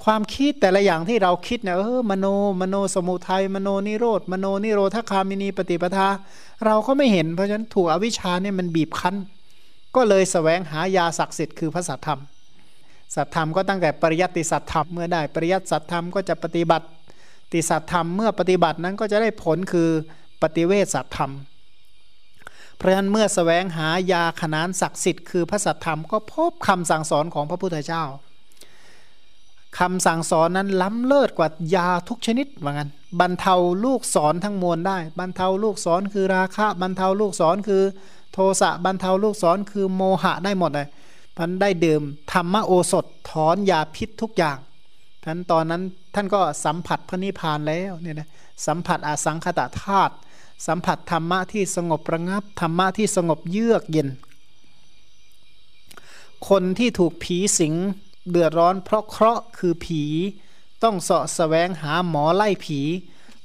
[0.05, 2.27] ความคิดแต่ละอย่างที่เราคิดเนี่ยเออมโน
[2.61, 6.09] มโนสมุทัยมโนนิโรธมโนนิโรธคามินีปฏิปทา
[6.65, 9.17] เราก็ไม่เห็นเพราะฉะนั้นถูกอวิชชาเนี่ยมันบีบคั้น
[9.97, 12.21] ก็เลยสแสวงหายาศักดิ์สิทธิ์คือพระสัทธรรม
[13.15, 16.87] สัทธรรมก็ตั้งแต่ปริยัติสัทธรรมเมื่อได้ปริยัติสัทธรรมก็จะปฏิบัติ
[17.53, 19.89] ติสัตธรรมเมื่อปฏิบัตินั้นก็จะได้ผลคือ
[20.43, 21.33] ปฏิเวสสัตธรรม
[22.77, 28.05] เพราะฉะนั้นเมื่อสแสวงหายาขนานศักดิ์สิทธิ์คือพระสัทธรรมก็พบคำสั่งสอนของพระพุทธเจ้า
[29.79, 37.83] คำสั่งสอนนั้นล้ำเลิศกว่ายาทุกชนิดว่างั้นบรรเทาลูกศรทั้งมวลได้ บรรเทาลูกศรคือราคะ บรรเทาลูกศรคือ
[38.33, 40.89] โทสะบรรเทาลูกศรคือโมหะได้หมดเลย
[41.39, 44.57] มันได้ดื่มธรรมโอสถถอนยาพิษทุกอย่าง
[45.25, 45.83] ท่านตอนนั้น
[46.15, 48.29] ท่านก็สัมผัสพระนิพพานแล้วเนี่ยนะ
[48.67, 50.15] สัมผัสอสังขตธาตุ
[50.67, 54.09] สัมผัสธรรมะที่สงบระงับธรรมะที่สงบเยือกเย็น
[56.49, 57.75] คนที่ถูกผีสิง
[58.31, 60.03] เดือดร้อนเพราะเคราะห์คือผี
[60.83, 62.81] ต้องเสาะแสวงหาหมอไล่ผี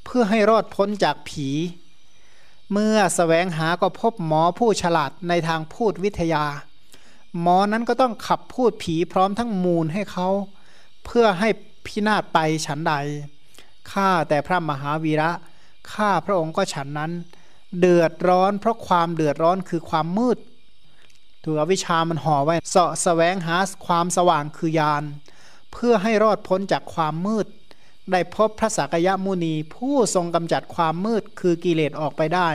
[0.04, 1.50] เพื่อให้รอดพ้นจากผี
[2.72, 6.46] เมื่อสแสวงหาก็พบหมอผู้ฉลาดในทางพูดวิทยา
[7.42, 10.28] หมอนั้นก็ต้องขับพูดผีพร้อมทั้งมูลให้เขา
[11.06, 11.50] เพื่อให้
[11.86, 12.94] พินาศไปฉันใด
[13.92, 15.32] ข้าแต่พระมหาวีระ
[15.94, 17.12] ข้าพระองค์ก็ฉันนั้น
[17.80, 20.38] เดือดร้อนเพราะความเดือดร้อนคือความมืด
[21.44, 25.04] ถูกอวิชามันห่อไว้เสาะแสวงหาความสว่างคือยาน
[25.72, 27.48] เพื่อให้รอดพ้นจากความมืด
[28.12, 32.50] ได้พบพระสักยมุนีผู้ทรงกำจัดความมืดคือกิเลสออกไปได้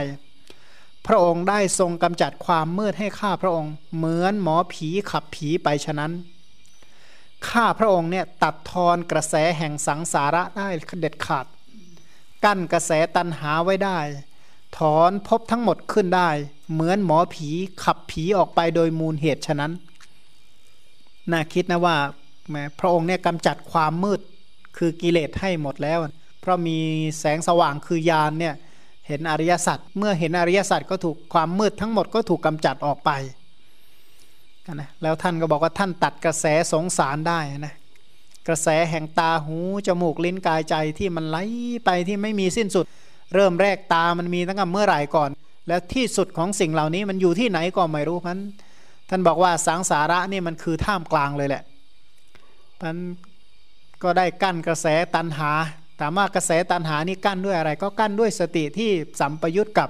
[1.07, 6.11] พระองค์ได้ทรงกำจัดความมืดให้ข้าพระองค์ เหมือนหมอผีขับผีไปฉะนั้น
[7.47, 10.67] ข้าพระองค์เนี่ยตัดทอนกระแสแห่งสังสาระได้
[10.99, 11.45] เด็ดขาด
[12.43, 13.99] กั้นกระแสตันหาไว้ได้
[14.77, 16.29] ถอนพบทั้งหมดขึ้นได้
[16.71, 17.49] เหมือนหมอผี
[17.83, 19.71] ขับผีออกไปโดยมูลเหตุฉะนั้น
[21.31, 21.95] น่าคิดนะว่า
[22.49, 24.19] แม้พระองค์เนี่ยกำจัดความมืด
[24.77, 25.99] คือกิเลสให้หมดแล้ว
[26.39, 26.77] เพราะมี
[27.19, 28.55] แสงสว่างคือยานเนี่ย
[29.07, 33.11] เห็นอริยสัจเมื่อเห็นอริยสัจก็ถูกความมืดทั้งหมดก็ถูกกำจัดออกไป
[34.81, 37.73] นะแล้วท่านก็บอกว่าท่านตัดกระแสสงสารได้นะ
[38.47, 41.37] กระแสแห่งตาหูจมูกลิ้นกายใจที่มันไหล
[41.85, 42.85] ไปที่ไม่มีสิ้นสุด
[43.35, 45.29] เริ่มแรกตามันมีตั้งแต่เมื่อไหร่ก่อน
[45.67, 48.39] แล้วที่สุดของสิ่งเหล่านี้มันอยู่ที่ไหนก็ไม่รู้พัน
[49.09, 51.63] ท่านบอกว่าสังสาระนี่มันคือท่ามกลางเลยแหละ
[52.81, 52.97] พัน
[54.03, 55.51] ก็ได้กั้นกระแสตันหา
[55.99, 59.89] ถามว่ากระแสตันหานี่กั้นด้วยอะไร ก็กั้นด้วยสติที่สัมปยุตกับ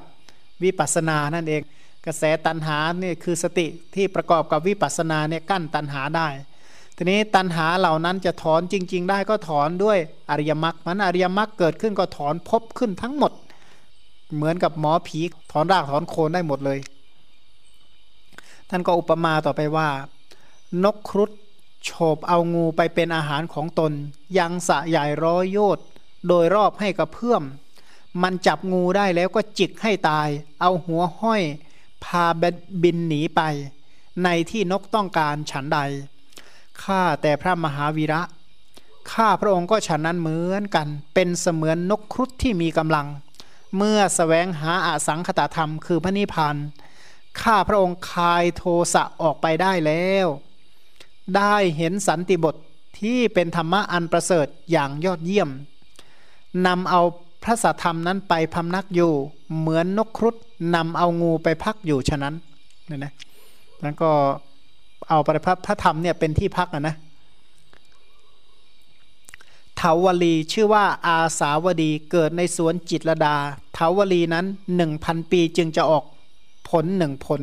[0.63, 1.61] วิปัสสนานั่นเอง
[2.09, 6.27] ระแสตันหาเนี่ยคือสติที่ประกอบกับวิปัสสนาเนี่ยกั้นตันหาได้
[6.95, 9.97] ทีนี้ตันหาเหล่านั้นจะถอนจริง ๆ ได้ก็ถอนด้วย
[10.29, 13.31] อริยมรรคมันอริยมรรคเกิดขึ้นก็ถอนพบขึ้นทั้งหมด
[14.35, 15.19] เหมือนกับหมอผี
[15.51, 16.79] ถอนรากถอนโคนได้หมดเลย
[18.69, 19.89] ท่านก็อุปมาต่อไปว่า
[20.83, 21.31] นกครุฑ
[21.83, 23.91] โฉบเอางูไปเป็นอาหารของตน
[24.37, 25.79] ยังสะใหญ่ร้อยโยด
[26.27, 27.43] โดยรอบให้กระเพื่อม
[28.21, 30.27] มันจับงูได้แล้วก็จิกให้ตาย
[30.61, 31.41] เอาหัวห้อย
[32.03, 32.25] พา
[32.83, 33.41] บินหนีไป
[34.23, 35.79] ในที่นกต้องการฉันใด
[36.83, 38.21] ข้าแต่พระมหาวีระ
[39.11, 43.07] ข้าพระองค์ก็ฉันนั้นเหมือนกัน เป็นเสมือนนกครุฑที่มีกำลัง
[43.77, 46.55] เมื่อสแสวงหาอาสังขตธรรมคือพระนิพพาน
[47.41, 50.27] ข้าพระองค์คายโทสะออกไปได้แล้ว
[51.35, 52.55] ได้เห็นสันติบท
[52.99, 55.49] ที่เป็นธรรมะอันประเสริฐอย่างยอดเยี่ยม
[56.67, 57.01] นำเอา
[57.43, 59.11] พระสัทธรรมนั้นไปพำนักอยู่
[59.59, 60.35] เหมือนนกครุฑ
[60.75, 62.33] นำเอางูไปพักอยู่ฉะนั้น
[62.87, 63.13] เนี่ยนะ
[63.81, 64.09] แล้วก็
[65.09, 66.95] เอาไปริพัพระธรรมเนี่ยเป็นที่พักนะ
[69.77, 73.35] เถาวลีชื่อว่าอาสาวดีเกิดในสวนจิตรดา
[73.73, 76.03] เถาวลีนั้นหนึ่งพันปีจึงจะออก
[76.69, 77.41] ผลหนึ่งผล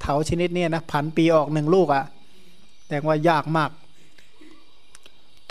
[0.00, 2.04] เถาชนิดนี้นะพันปีออกหนึ่งลูกอะ่ะ
[2.88, 3.70] แต่ว่ายากมาก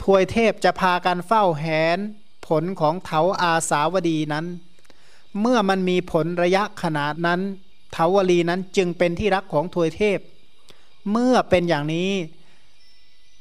[0.02, 1.66] ทวยเทพจะพากันเฝ้าแห
[1.98, 2.00] น
[2.48, 4.46] ผลของเถาอาสาวดีนั้น
[5.40, 7.42] เมื่อมันมีผลระยะขนาดนั้น
[7.94, 10.20] เถาวลีนั้นจึงเป็นที่รักของทวยเทพ
[11.12, 12.10] เมื่อเป็นอย่างนี้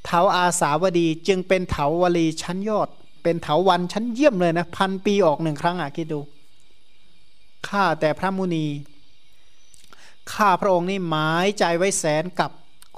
[0.04, 2.88] เถาอาสาวดีจึงเป็นเถาวลีชั้นยอด
[3.22, 6.20] เป็นเถาวันชั้นเยี่ยมเลยนะพันปีออกหนึ่งครั้งอะคิดดู
[7.68, 8.66] ข้าแต่พระมุนี
[10.32, 12.50] ข้าพระองค์นี่หมายใจไว้แสนกับ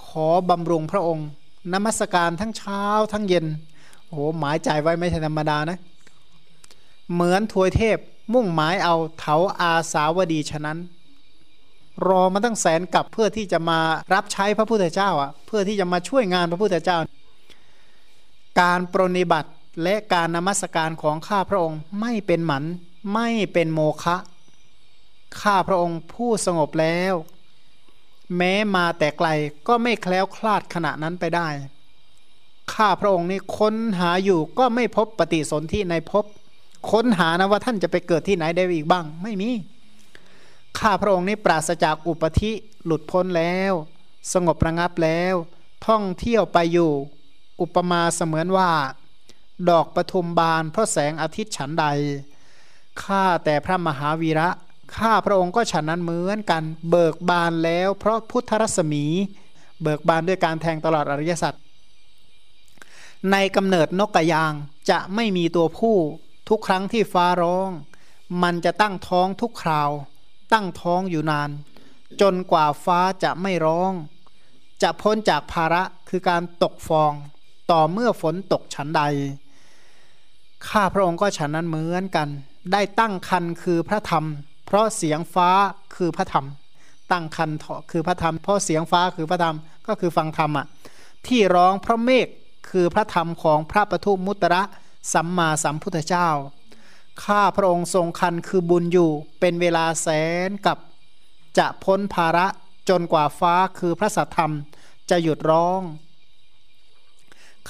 [0.04, 1.26] ขอบำรุงพระองค์
[1.72, 3.46] นมัสการทั้งเช้าทั้งเย็น
[4.08, 5.78] โอ้หมายใจไว้ไม่ใช่ธรรมดานะ
[7.12, 7.98] เหมือนทวยเทพ
[8.34, 10.78] มุ่งหมายเอาเถาอาสาวดีฉะนั้น
[12.06, 13.78] รอมาตั้งแสนกับเพื่อที่จะมา
[14.14, 16.98] รับใช้พระพุทธเจ้าอะเพื่อที่จะมาช่วยงานพระพุทธเจ้า
[18.60, 19.50] การปรนิบัติ
[19.82, 22.64] และการนมัสการของข้าพระองค์ไม่เป็นหมัน
[23.14, 24.16] ไม่เป็นโมฆะ
[25.42, 27.14] ข้าพระองค์ผู้สงบแล้ว
[28.36, 29.28] แม้มาแต่ไกล
[29.66, 31.48] ก็ไม่แคล้วคลาดขณะนั้นไปได้
[32.72, 36.24] ข้าพระองค์นี่ค้นหาอยู่ก็ไม่พบปฏิสนธิในภพ
[36.90, 39.50] ค้นหานะว่าท่านจะไปเกิดที่ไหนได้อีกบ้าง ไม่มี
[40.78, 42.52] ข้าพระองค์นี่ปราศจากอุปธิ
[42.84, 43.72] หลุดพ้นแล้ว
[44.32, 45.34] สงบระงับแล้ว
[45.86, 46.92] ท่องเที่ยวไปอยู่
[47.60, 48.70] อุปมาเสมือนว่า
[49.70, 51.84] ดอกปทุมบานเพราะแสงอาทิตย์ฉันใด
[53.02, 54.48] ข้าแต่พระมหาวีระ
[54.96, 59.04] ข้าพระองค์ก็ฉันนั้นเหมือนกัน เบิกบานแล้ว เพราะพุทธรัศมี
[59.82, 61.54] เบิกบานด้วยการแทงตลอดอริยสัจ
[63.32, 64.52] ในกำเนิดนกกระยาง
[64.90, 65.96] จะไม่มีตัวผู้
[66.48, 67.70] ทุกครั้งที่ฟ้าร้อง
[68.42, 69.90] มันจะตั้งท้องทุกคราว
[70.52, 71.50] ตั้งท้องอยู่นาน
[72.20, 73.92] จนกว่าฟ้าจะไม่ร้อง
[74.82, 77.12] จะพ้นจากภาระคือการตกฟอง
[77.70, 79.02] ต่อเมื่อฝนตกฉันใด
[80.68, 82.28] ข้าพระองค์ก็ฉันนั้นเหมือนกัน
[82.72, 84.24] ได้ตั้งคันคือพระธรรม
[84.66, 85.48] เพราะเสียงฟ้า
[85.94, 86.46] คือพระธรรม
[87.12, 87.50] ตั้งคัน
[87.90, 90.66] คือพระธรรม เพราะเสียงฟ้าคือพระธรรมก็คือฟังธรรมอะ
[91.26, 92.28] ที่ร้องเพราะเมฆ
[92.70, 94.62] คือพระธรรมของพระปทุมมุตระ
[95.12, 96.28] สัมมาสัมพุทธเจ้า
[97.24, 100.08] ข้าพระองค์ทรงคันคือบุญอยู่ เป็นเวลาแส
[100.48, 100.78] นกับ
[101.58, 102.46] จะพ้นภาระ
[102.88, 104.52] จนกว่าฟ้าคือพระสัทธรรม
[105.10, 105.80] จะหยุดร้อง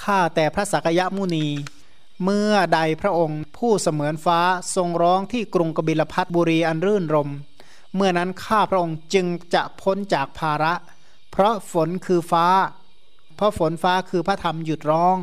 [0.02, 1.46] ข้าแต่พระสักยมุนี
[2.24, 4.40] เมื่อใดพระองค์ผู้เสมือนฟ้า
[4.74, 7.30] ทรงร้องที่กรุงกบิลพัทบุรีอันรื่นรม
[7.94, 10.74] เมื่อนั้นข้าพระองค์จึงจะพ้นจากภาระ
[11.30, 12.46] เพราะฝนคือฟ้า
[13.36, 15.16] เพราะฝนฟ้าคือพระธรรมหยุดร้อง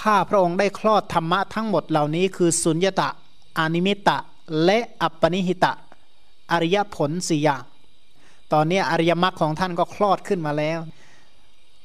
[0.00, 3.08] ข้าพระองค์ได้คลอดธรรมะทั้งหมดเหล่านี้คือสุญญตะ
[3.58, 4.18] อนิมิตะ
[4.64, 5.72] และอัปปนิหิตะ
[6.52, 7.62] อริยผลสี่อย่าง
[8.52, 10.78] ตอนนี้อริยมรรคของท่านก็คลอดขึ้นมาแล้ว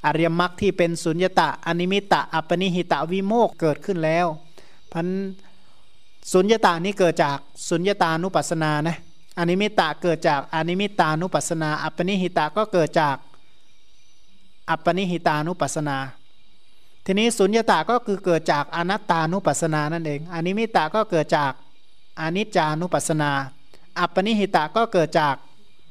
[0.05, 4.25] อริยมรรคที่เป็นสุญญตะอนิมิตตะ อัปปณิหิตะวิโมกข์เกิดขึ้นแล้ว
[4.93, 5.07] พัน
[6.31, 7.37] สุญญตานี้เกิดจาก
[7.69, 8.97] สุญญตานุปัสสนานะ
[9.37, 13.15] อนิมิตตะเกิดจากอนิมิตตานุปัสสนา อัปปณิหิตะก็เกิดจาก
[14.69, 15.97] อัปปณิหิตานุปัสสนา
[17.05, 21.51] ทีนี้สุญญตาก็คือเกิดจากอนัตตานุปัสสนานั่นเองอนิมิตตาก็เกิดจาก
[22.21, 23.31] อนิจจานุปัสสนา
[23.99, 25.35] อัปปนิหิตาก็เกิดจาก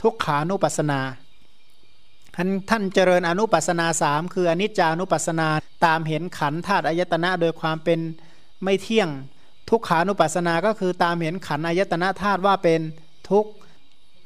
[0.02, 1.00] ทุกขานุปัสสนา
[2.34, 5.48] ท่านท่านเจริญอนุปัสนาสามคืออนิจจานุปัสนา
[5.84, 7.98] ตามเห็นขันธาตุอายตนะโดยความเป็น
[8.62, 9.08] ไม่เที่ยง
[9.70, 12.80] ทุกขานุปัสนาก็คือตามเห็นขันอายตนะธาตุว่าเป็น
[13.30, 13.46] ทุก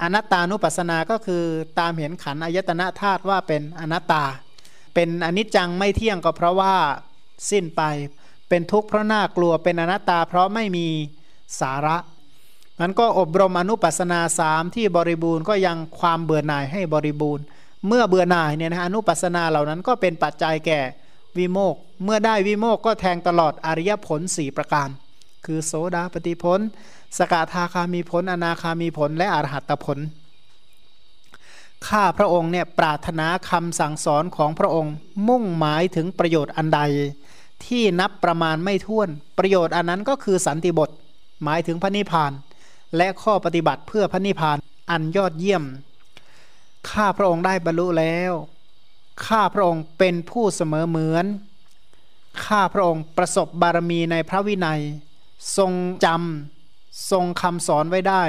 [0.01, 1.43] อนัตตานุปัสสนาก็คือ
[1.79, 4.23] ตามเห็นขันอายตนะธาตุว่าเป็นอนัตตา
[4.93, 6.75] เป็นอนิจจังไม่เที่ยงก็เพราะว่า
[7.49, 7.81] สิ้นไป
[8.49, 10.87] เป็นทุกข์เพราะน่ากลัวเป็นอนัตตาเพราะไม่มี
[11.59, 11.97] สาระ
[12.81, 17.43] มันก็อบรมอนุปัสนาสามที่บริบูรณ์ก็ยังความเบื่อหน่ายให้บริบูรณ์
[17.87, 20.81] เมื่อเบื่อหน่ายเนี่ยนะอนุปัสนาเหล่านั้นก็เป็นปัจจัยแก่
[21.37, 24.89] วิโมก เมื่อได้วิโมกก็แทงตลอดอริยผลสี่ประการ
[25.45, 26.59] คือโสดาปฏิผล
[27.17, 29.97] สกทาคามีผล อนาคามีผลและอรหัตผล
[31.87, 34.93] ข้าพระองค์เนี่ยปรารถนาคำสั่งสอนของพระองค์
[35.27, 36.81] มุ่งหมายถึงประโยชน์อันใด
[37.65, 40.89] ที่นับประมาณไม่ถ้วน ประโยชน์อันนั้นก็คือสันติบท
[41.43, 42.31] หมายถึงพระนิพพาน
[42.97, 44.57] และข้อปฏิบัติเพื่อพระนิพพาน
[44.91, 45.63] อันยอดเยี่ยม
[46.91, 48.33] ข้าพระองค์ได้บรรลุแล้ว
[49.27, 51.25] ข้าพระองค์เป็นผู้เสมอเหมือน
[52.45, 54.81] ข้าพระองค์ประสบบารมีในพระวินัย
[55.57, 55.71] ทรง
[56.05, 58.23] จำทรงคำสอนไว้ได้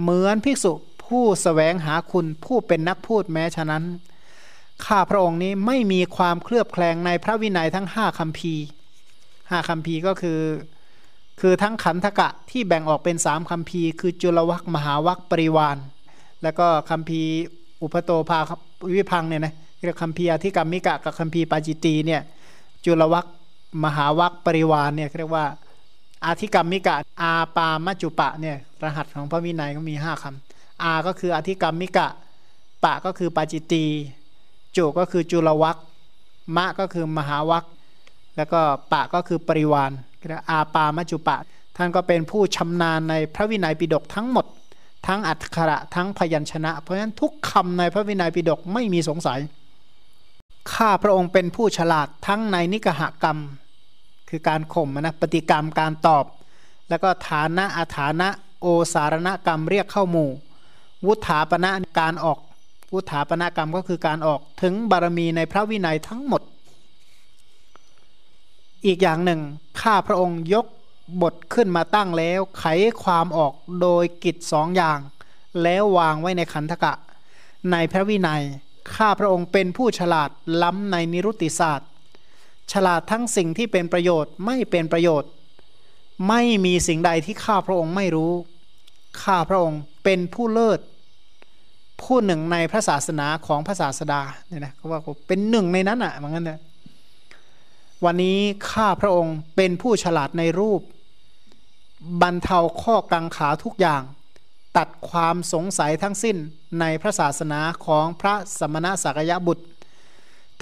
[0.00, 0.72] เหมือนภิกษุ
[1.10, 3.84] ผู้สแสวงหาคุณผู้เป็นนักพูดแม้ฉะนั้น
[4.86, 8.54] ข้าพระองค์นี้ไม่มีความเคลือบแคลงในพระวินัยทั้งห้าคำพี
[9.50, 10.40] ห้าคำพีก็คือ
[11.40, 15.76] คือทั้งขันธกะที่แบ่งออกเป็นสามคำพีคือจุลวัคมหาวัคปริวาน
[16.42, 17.20] แล้วก็คำพี
[17.82, 18.38] อุปโตภา
[18.94, 22.22] วิพังเนี่ยนะเรียกคำพีอธิกรรมิกะกับคำพีปาจิตีเนี่ย
[22.84, 23.26] จุลวัค
[23.84, 25.46] มหาวัคปริวานเนี่ยเรียกว่า
[26.24, 30.49] อาธิกรรมิกะอาปามจุปะเนี่ยรหัสของพระวินัยก็มีห้าคำ
[30.82, 32.08] อาก็คืออธิกรรมมิกะ
[32.84, 33.84] ปะก็คือปาจิตี
[34.76, 35.76] จุก็คือจุลวัค
[36.56, 37.64] มะก็คือมหาวัค
[38.36, 38.60] แล้วก็
[38.92, 39.90] ปะก็คือปริวาน
[40.50, 41.36] อาปามจุปะ
[41.76, 44.46] ท่านก็เป็นผู้ชำนาญในพระวินัยปิฎกทั้งหมด
[45.06, 49.40] ทั้งอัตขระทั้งพยัญชนะ เพราะฉะนั้นทุกคำในพระวินัยปิฎกไม่มีสงสัย
[50.72, 53.38] ข้าพระองค์เป็นผู้ฉลาดทั้งในนิกหกรรม
[54.28, 56.24] คือการข่มนะปฏิกรรมการตอบ
[56.88, 58.28] แล้วก็ฐานะอาฐานะ
[58.60, 60.30] โอสารณกรรมเรียกเข้าหมู่
[61.06, 62.38] วุฒาปณะการออก
[62.92, 66.42] วุฒาปณะกรรมก็คือการออกถึงบารมีในพระวินัยทั้งหมด
[68.86, 69.40] อีกอย่างหนึ่ง
[69.80, 70.66] ข้าพระองค์ยก
[71.22, 72.64] บทขึ้นมาตั้งแล้ว ไข
[73.02, 74.98] ความออกโดยกิจสองอย่าง
[75.62, 76.92] แล้ววางไว้ในขันธกะ
[77.72, 78.42] ในพระวินัย
[78.96, 80.30] ข้าพระองค์เป็นผู้ฉลาด
[80.62, 81.88] ล้ำในนิรุติศาสตร์
[82.72, 85.30] ฉลาดทั้งสิ่งที่เป็นประโยชน์ไม่เป็นประโยชน์
[86.28, 88.32] ไม่มีสิ่งใดที่ข้าพระองค์ไม่รู้
[89.22, 90.80] ข้าพระองค์ เป็นผู้เลิศ
[92.02, 96.60] ผู้หนึ่งในพระศาสนาของพระศาสดาเนี่ยนะเขาว่าเป็นหนึ่งในนั้นอะเหมือนกันนะ
[98.04, 98.38] วันนี้
[98.70, 100.80] ข้าพระองค์เป็นผู้ฉลาดในรูป
[102.22, 104.02] บรรเทาข้อกังขาทุกอย่าง
[104.76, 106.36] ตัดความสงสัยทั้งสิ้น
[106.80, 109.64] ในพระศาสนาของพระสมณะสักยะบุตร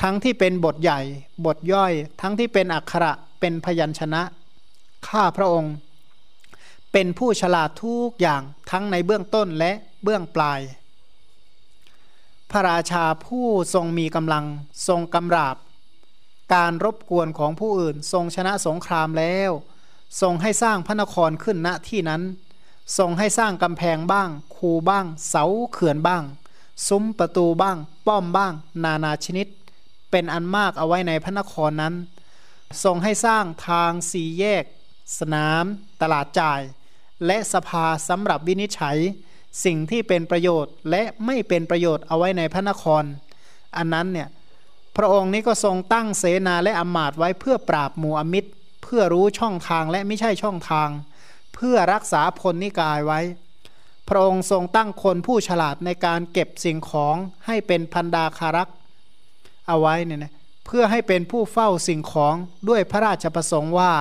[0.02, 1.00] ทั้งที่เป็นบทใหญ่
[1.46, 4.22] บทย่อย ทั้งที่เป็นอักขระเป็นพยัญชนะ
[5.08, 5.72] ข้าพระองค์
[6.92, 9.72] เป็นผู้ฉลาดทุกอย่าง ทั้งในเบื้องต้นและ
[10.04, 10.60] เบื้องปลาย
[12.50, 14.44] พระราชาผู้ทรงมีกำลัง
[14.88, 15.56] ทรงกำราบ
[16.54, 19.50] การรบกวนของผู้อื่นทรงชนะสงครามแล้ว
[20.20, 22.22] ทรงให้สร้างพระนครขึ้นณที่นั้น
[22.98, 26.22] ทรงให้สร้างกำแพงบ้าง คูบ้าง เสาเขื่อนบ้าง
[26.88, 27.76] ซุ้มประตูบ้าง
[28.06, 28.52] ป้อมบ้าง
[28.84, 29.46] นานาชนิด
[30.10, 31.94] เป็นอันมากเอาไว้ในพระนครนั้น
[32.84, 34.64] ทรงให้สร้างทางสี่แยก
[35.18, 35.64] สนาม
[36.00, 36.60] ตลาดจ่าย
[37.26, 38.96] และสภาสำหรับวินิจฉัย
[39.64, 43.04] สิ่งที่เป็นประโยชน์และไม่เป็นประโยชน์เอาไว้ในพระนคร
[43.76, 44.28] อันนั้นเนี่ย
[44.96, 48.50] พระองค์นี้ก็ทรงตั้งเสนาและอมาตไว้เพื่อปราบหมู่อมิตร
[48.82, 50.88] เพื่อรู้ช่องทางและไม่ใช่ช่องทาง
[51.54, 53.20] เพื่อรักษาพลนิกายไว้
[54.08, 58.68] พระองค์ทรงตั้งคนผู้ฉลาดในการเก็บสิ่งของให้เป็นพันดาคารัก
[59.68, 60.32] เอาไว้เนี่ยนะ
[60.66, 62.34] เพื่อให้เป็นผู้เฝ้าสิ่งของ
[62.68, 63.92] ด้วยพระราชประสงค์ว่า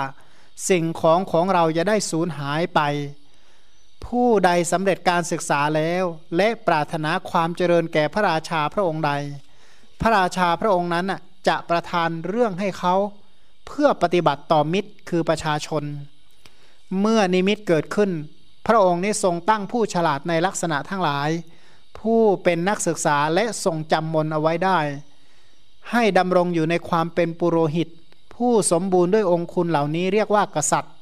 [0.70, 2.82] สิ่งของของเราจะได้สูญหายไป
[4.06, 6.04] ผู้ใดสำเร็จการศึกษาแล้ว
[6.38, 9.12] และปรารถนาความเจริญแก่พระราชาพระองค์ใด
[10.02, 11.06] พระราชาพระองค์นั้น
[11.48, 12.96] จะประทานเรื่องให้เขา
[13.68, 15.84] เพื่อปฏิบัติต่อมิตรคือประชาชน
[17.00, 18.12] เมื่อนิมิตเกิดขึ้น
[18.68, 21.30] พระองค์นี้ทรงตั้งผู้ฉลาดในลักษณะทั้งหลาย
[22.00, 24.80] ผู้เป็นนักศึกษาและทรงจำมนเอาไว้ได้
[25.92, 27.90] ให้ดำรงอยู่ในความเป็นปุโรหิต
[28.38, 30.94] ผู้สมบูรณ์ด้วยองคุณเหล่านี้เรียกว่ากษัตริย์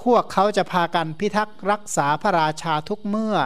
[0.00, 3.36] พวกเขาจะพากันพิทักษ์รักษาพระราชาทุกเมื่อ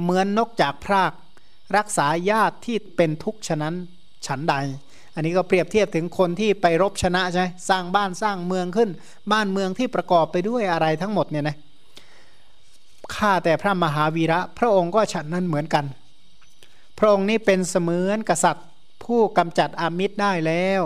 [0.00, 1.12] เหมือนนกจากพราก
[1.76, 3.74] รักษาญาติที่เป็นทุกข์ฉะนั้น
[4.26, 4.54] ฉันใด
[5.14, 8.90] อันนี้ก็เปรียบเทียบถึงคนที่ไปรบชนะใช่สร้างบ้านสร้างเมืองขึ้น
[9.32, 11.56] บ้านเมืองที่ประกอบไปด้วยอะไรทั้งหมดเนี่ยนะ
[13.14, 15.84] ข้าแต่พระมหาวีระ พระองค์ก็ฉันนั้นเหมือนกัน
[16.98, 18.66] พระองค์นี้เป็นเสมือนกษัตริย์
[19.04, 20.82] ผู้กำจัดอามิตรได้แล้ว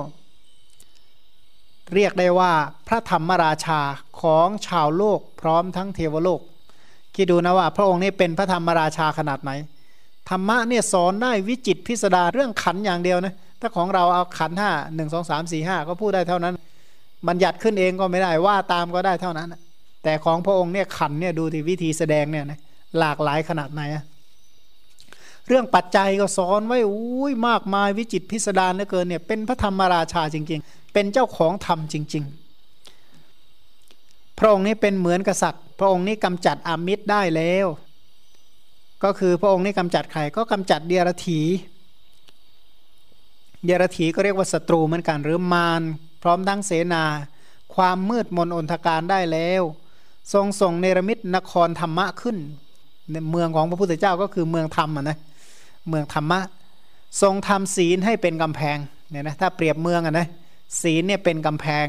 [1.94, 2.52] เรียกได้ว่า
[2.88, 3.81] พระธรรมราชา
[4.20, 6.40] ของชาวโลกพร้อมทั้งเทวโลก
[7.14, 9.50] คิดดูนะว่า พระองค์นี้เป็นพระธรรมราชาขนาดไหน
[10.31, 16.55] ธรรมะเนี่ยสอนได้วิจิตพิสดารเรื่องขันอย่างเดียวนะ ถ้าของเราเอาขันห้าหนึ่งสองสามสี่ห้าก็พูดได้เท่านั้น
[17.28, 19.48] บัญญัติขึ้นเองก็ไม่ได้ว่าตามก็ได้เท่านั้น
[20.02, 22.59] แต่ของพระองค์เนี่ยขันเนี่ยดูที่วิธีแสดงเนี่ยนะ
[22.98, 24.05] หลากหลายขนาดไหนอะ
[25.48, 32.24] เรื่องปัจจัยก็สอนไว้อุ้ยมากมายวิจิตพิสดารเหลือเกินเนี่ยเป็นพระธรรมราชาจริง ๆ เป็นเจ้าของธรรมจริง
[33.50, 37.66] ๆ พระองค์นี้เป็นเหมือนกษัตริย์ พระองค์นี้กำจัดอามิตรได้แล้ว
[39.05, 41.40] ก็คือพระองค์นี่กำจัดใครก็กำจัดเดียรถี
[43.64, 45.83] เดียรถีก็เรียกว่าศัตรูเหมือนกันหรือมาร
[46.22, 47.05] พร้อมทั้งเสนา
[47.74, 49.62] ความมืดมนอนทการได้แล้ว
[50.33, 52.37] ทรงส่งเนรมิตนครธรรมะขึ้น
[53.31, 55.18] เมืองของพระพุทธเจ้าก็คือเมืองธรรมนะ
[55.88, 56.40] เมืองธรรมะ
[57.22, 58.78] ทรงทำศีลให้เป็นกำแพง
[59.11, 60.28] เนี่ยนะถ้าเปรียบเมืองอะนะ
[60.80, 61.87] ศีลเนี่ยเป็นกำแพง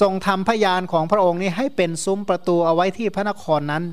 [0.00, 3.84] ทรงทำพยานของพระองค์นี้ให้เป็นซุ้มประตูเอาไว้ที่พระนครนั้น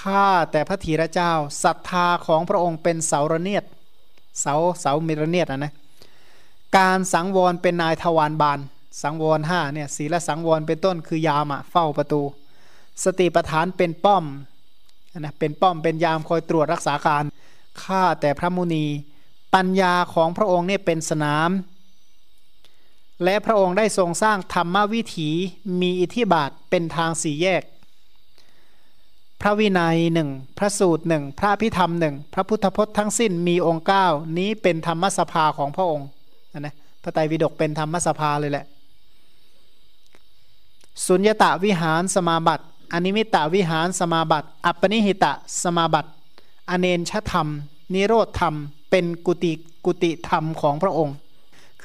[0.00, 1.32] ข้าแต่พระธีระเจ้า
[1.64, 3.64] ศรัทธาของพระองค์เป็นเสาระเนียด
[4.40, 5.72] เสาเสาเมรเนียดนะ
[6.78, 8.58] การสังวรเป็นนายทวารบาน
[9.02, 12.22] สังวรห้าเนี่ยศีลสังวรเป็นต้นคือยามอะเฝ้าประตู
[13.04, 14.24] สติปทานเป็นป้อม
[15.18, 17.24] นะเป็นป้อมเป็นยามคอยตรวจรักษาการ
[17.82, 18.84] ข้าแต่พระมุนี
[19.54, 21.50] ปัญญาของพระองค์เนี่ยเป็นสนาม
[23.24, 25.30] และพระองค์ได้ทรงสร้างธรรมวิถี
[25.80, 27.62] มีอิทธิบาทเป็นทางสี่แยก
[29.40, 34.06] พระวินัยหนึ่งพระสูตรหนึ่งพระพิธรรมหนึ่งพระพุทธพจน์ทั้งสิ้นมีองค์เก้า
[34.38, 36.08] นี้เป็นธรรมสภาของพระองค์
[36.60, 38.66] นะพระไตรปิฎกเป็นธรรมสภาเลยแหละ
[41.06, 46.10] สุญญตาวิหารสมาบัติอนิมิตตาวิหารสมาบัติ อัปปณิหิตะสมาบัติ
[46.70, 47.48] อาเนญชธรรม
[47.94, 48.54] นิโรธธรรม
[48.90, 49.52] เป็นกุฏิ
[49.84, 51.14] กุฏิธรรมของพระองค์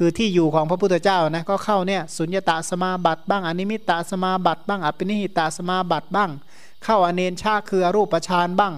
[0.02, 6.30] คือที่อยู่ของพระพุทธเจ้านะก็เข้าเนี่ยสุญญตาสมาบัติบ้างอนิมิตตาสมาบัติบ้างอัปปณิหิตาสมาบัติบ้าง
[6.84, 8.74] เข้าอาเนญชาคืออรูปฌานบ้าง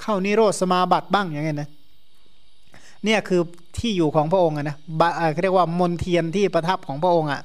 [0.00, 1.70] เข้านิโรธสมาบัติบ้างอย่างเงี้ยนะ
[3.04, 3.40] เนี่ยคือ
[3.78, 4.76] ที่อยู่ของพระองค์นะ
[5.32, 7.42] เขาเรียกว่ามณเฑียรที่ประทับของพระองค์อะ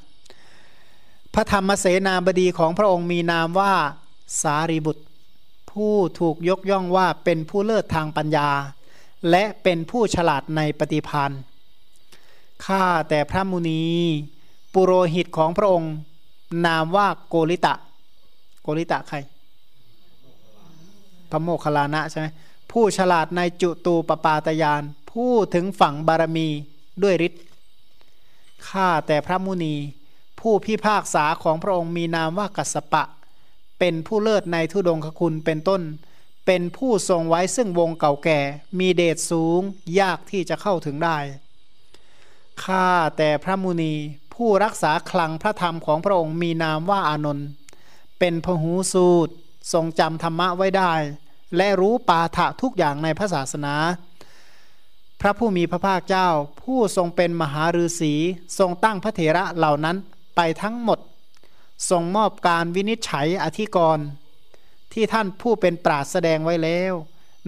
[1.34, 3.74] พระธรรมเสนาบดีของพระองค์มีนามว่า
[4.42, 5.04] สารีบุตร
[5.72, 8.50] ผู้ถูกยกย่องว่าเป็นผู้เลิศทางปัญญา
[9.30, 11.42] และเป็นผู้ฉลาดในปฏิพันธ์
[12.66, 13.84] ข้าแต่พระมุนี
[14.74, 15.94] ปุโรหิตของพระองค์
[16.66, 17.74] นามว่าโกริตะ
[18.62, 19.18] โกริตะใคร
[21.30, 22.28] พระโมคคัลลานะใช่ไหม
[22.72, 24.82] ผู้ฉลาดในจุตูปปาตยาน
[25.12, 26.48] ผู้ถึงฝั่งบารมี
[27.04, 27.44] ด้วยฤทธิ์
[28.70, 29.76] ข้าแต่พระมุนี
[30.40, 33.04] ผู้พิพากษาของพระองค์มีนามว่ากัสปะ
[33.80, 35.82] เป็นผู้เลิศในทุดงคคุณเป็นต้น
[36.46, 38.40] เป็นผู้ทรงไว้ซึ่งวงเก่าแก่
[38.80, 39.62] มีเดชสูง
[40.00, 41.18] ยากที่จะเข้าถึงได้
[42.66, 42.88] ข้า
[43.18, 43.94] แต่พระมุนี
[44.34, 47.48] ผู้รักษาคลังพระธรรมของพระองค์มีนามว่าอานนท์
[48.20, 49.34] เป็นพหูสูตร
[49.74, 50.94] ทรงจำธรรมะไว้ได้
[51.58, 53.76] และรู้ปาฐะทุกอย่างในพระศาสนา
[55.22, 56.30] พระผู้มีพระภาคเจ้า
[56.64, 58.14] ผู้ทรงเป็นมหาฤาษี
[58.60, 59.98] ทรงตั้งพระเถระเหล่านั้น
[60.36, 61.00] ไปทั้งหมด
[61.90, 64.06] ทรงมอบการวินิจฉัยอธิกรณ์
[64.94, 66.94] ที่ท่านผู้เป็นปราดแสดงไว้แล้ว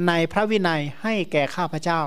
[0.08, 2.02] ในพระวินัยให้แก่ข้าพเจ้า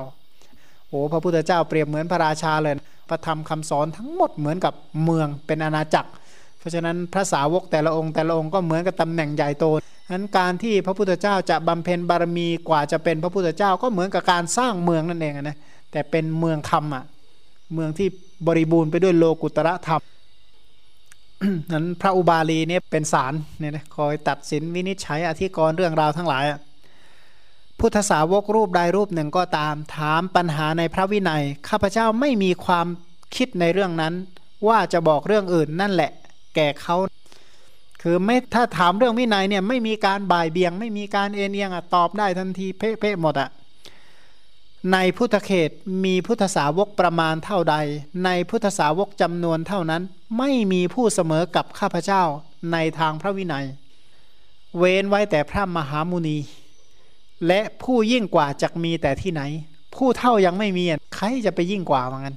[0.88, 2.76] โอ้พระพุทธเจ้าเปรียบเหมือนพระราชาเลย
[3.12, 6.10] ระธรรมคำสอนทั้งหมดเหมือนกับเมืองเป็นอาณาจักร
[6.58, 9.64] เพราะฉะนั้นพระสาวกแต่ละองค์แต่ละองค์ก็เหมือนกับตำแหน่งใหญ่โต
[10.12, 15.56] นั้นการที่พระพุทธเจ้าจะบำเพ็ญบารมีกว่าจะเป็นพระพุทธเจ้าก็เหมือนกับการสร้างเมืองนั่นเองนะ
[15.92, 17.04] แต่เป็นเมืองธรรมอะ
[17.74, 18.08] เมืองที่
[18.46, 20.00] บริบูรณ์ไปด้วยโลกุตระธรรม
[21.72, 26.44] นั้นพระอุบาลีเนี่ยเป็นศาลเนี่ยนะคอยตัดสินวินิจฉัยอธิกรณ์เรื่องราวทั้งหลาย
[27.84, 32.86] พุทธสาวกรูปใดรูปหนึ่งก็ตาม ถามปัญหาในพระวินัย ข้าพเจ้าไม่มีความ
[33.36, 34.14] คิดในเรื่องนั้น
[34.68, 36.10] ว่าจะบอกเรื่องอื่นนั่นแหละ
[36.54, 36.96] แก่เขา
[38.02, 43.48] คือไม่ถ้าถามเรื่องวินัยเนี่ยไม่มีการบ่ายเบียง ไม่มีการเอ็นเอียงอะตอบได้ทันทีเป๊ะๆหมดอะ
[44.92, 45.70] ในพุทธเขต
[46.04, 47.76] มีพุทธสาวกประมาณเท่าใด
[48.24, 50.02] ในพุทธสาวกจำนวนเท่านั้น
[50.38, 52.22] ไม่มีผู้เสมอกับข้าพเจ้า
[52.72, 53.66] ในทางพระวินัย
[54.78, 56.38] เว้นไว้แต่พระมหามุนี
[57.46, 59.42] และผู้ยิ่งกว่าจะมีแต่ที่ไหน
[59.94, 60.84] ผู้เท่ายังไม่มี
[61.14, 62.36] ใครจะไปยิ่งกว่าเหมือนกัน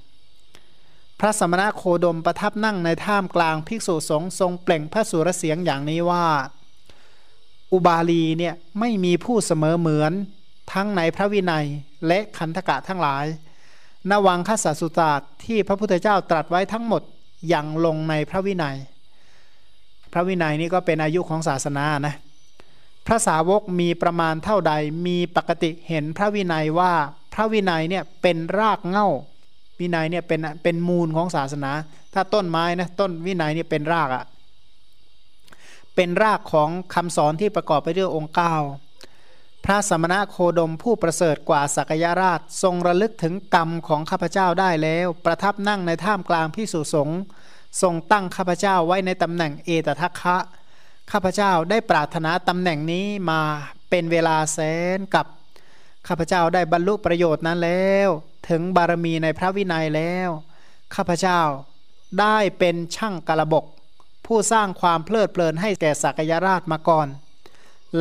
[1.20, 6.26] พระสมณะโคดมประทับนั่งในท่ามกลางภิกษุสงฆ์ทรงเปล่งพระสุรเสียงอย่างนี้ว่า
[7.74, 10.14] อุบาลีเนี่ยไม่มีผู้เสมอเหมือน
[10.74, 11.66] ทั้งในพระวินัย
[12.08, 13.26] และคันธกะทั้งหลาย
[14.12, 15.12] นวังคสสุตา
[15.46, 17.02] ที่พระพุทธเจ้าตรัสไว้ทั้งหมด
[17.50, 18.76] อย่างลงในพระวินัย
[20.14, 22.16] พระวินัยนี่ก็เป็นอายุของศาสนานะ
[23.06, 24.74] พระสาวกมีประมาณเท่าใด
[25.08, 26.94] มีปกติเห็นพระวินัยว่า
[27.34, 29.08] พระวินัยเนี่ยเป็นรากเง่า
[29.80, 31.72] วินัยเนี่ยเป็นเป็นมูลของศาสนา
[32.14, 34.26] ถ้าต้นไม้นะต้นวินัยเนี่ยเป็นรากอะ่ะ
[35.96, 38.56] เป็นรากของคำสอนที่ประกอบไปด้วยองค์เก้า
[39.66, 47.20] พระสมณะโคดมผู้ประเสริฐกว่าสักยราช ทรงระลึกถึงกรรมของข้าพเจ้าได้แล้ว ประทับนั่งในท่ามกลางพิสุสงฆ์
[47.82, 50.38] ทรงตั้งข้าพเจ้าไว้ในตำแหน่งเอตทัคคะ
[51.12, 53.42] ข้าพเจ้าได้ปรารถนาตำแหน่งนี้มา
[53.90, 54.60] เป็นเวลาแส
[54.98, 55.26] นกับ
[56.08, 58.10] ข้าพเจ้าได้บรรลุประโยชน์นั้นแล้ว
[58.50, 60.30] ถึงบารมีในพระวินัยแล้ว
[60.96, 61.42] ข้าพเจ้า
[62.20, 63.66] ได้เป็นช่างกระบก
[64.26, 67.08] ผู้สร้างความเพลิดเพลินให้แก่สักยราชมาก่อน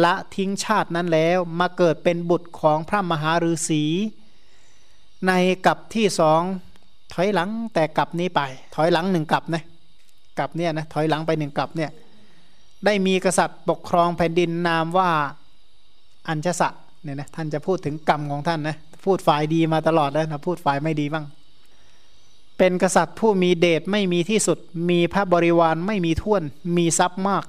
[0.04, 3.84] ละทิ้งชาตินั้นแล้วมาเกิดเป็นบุตรของพระมหาฤาษี
[5.26, 5.32] ใน
[5.66, 6.42] กับที่สอง
[7.12, 8.40] ถอยหลังแต่กับนี้ไป
[8.74, 9.62] ถอยหลังหนึ่งกับนะ
[10.38, 11.90] กับเนี่ยนะถอยหลังไปหนึ่งกับเนี่ย
[12.84, 15.10] ได้มีกษัตริย์ปกครองแผ่นดินนามว่า
[16.28, 16.68] อัญชสะ
[17.02, 21.26] เนี่ยนะท่านจะพูดถึงกรรมของท่านนะพูดฝ่ายดีมาตลอดแล้วนะพูดฝ่ายไม่ดีบ้าง
[22.58, 24.58] เป็นกษัตริย์ผู้มีเดชไม่มีที่สุด
[24.90, 26.42] มีพระบริวารไม่มีท่วน
[26.76, 27.44] มีทรัพย์มาก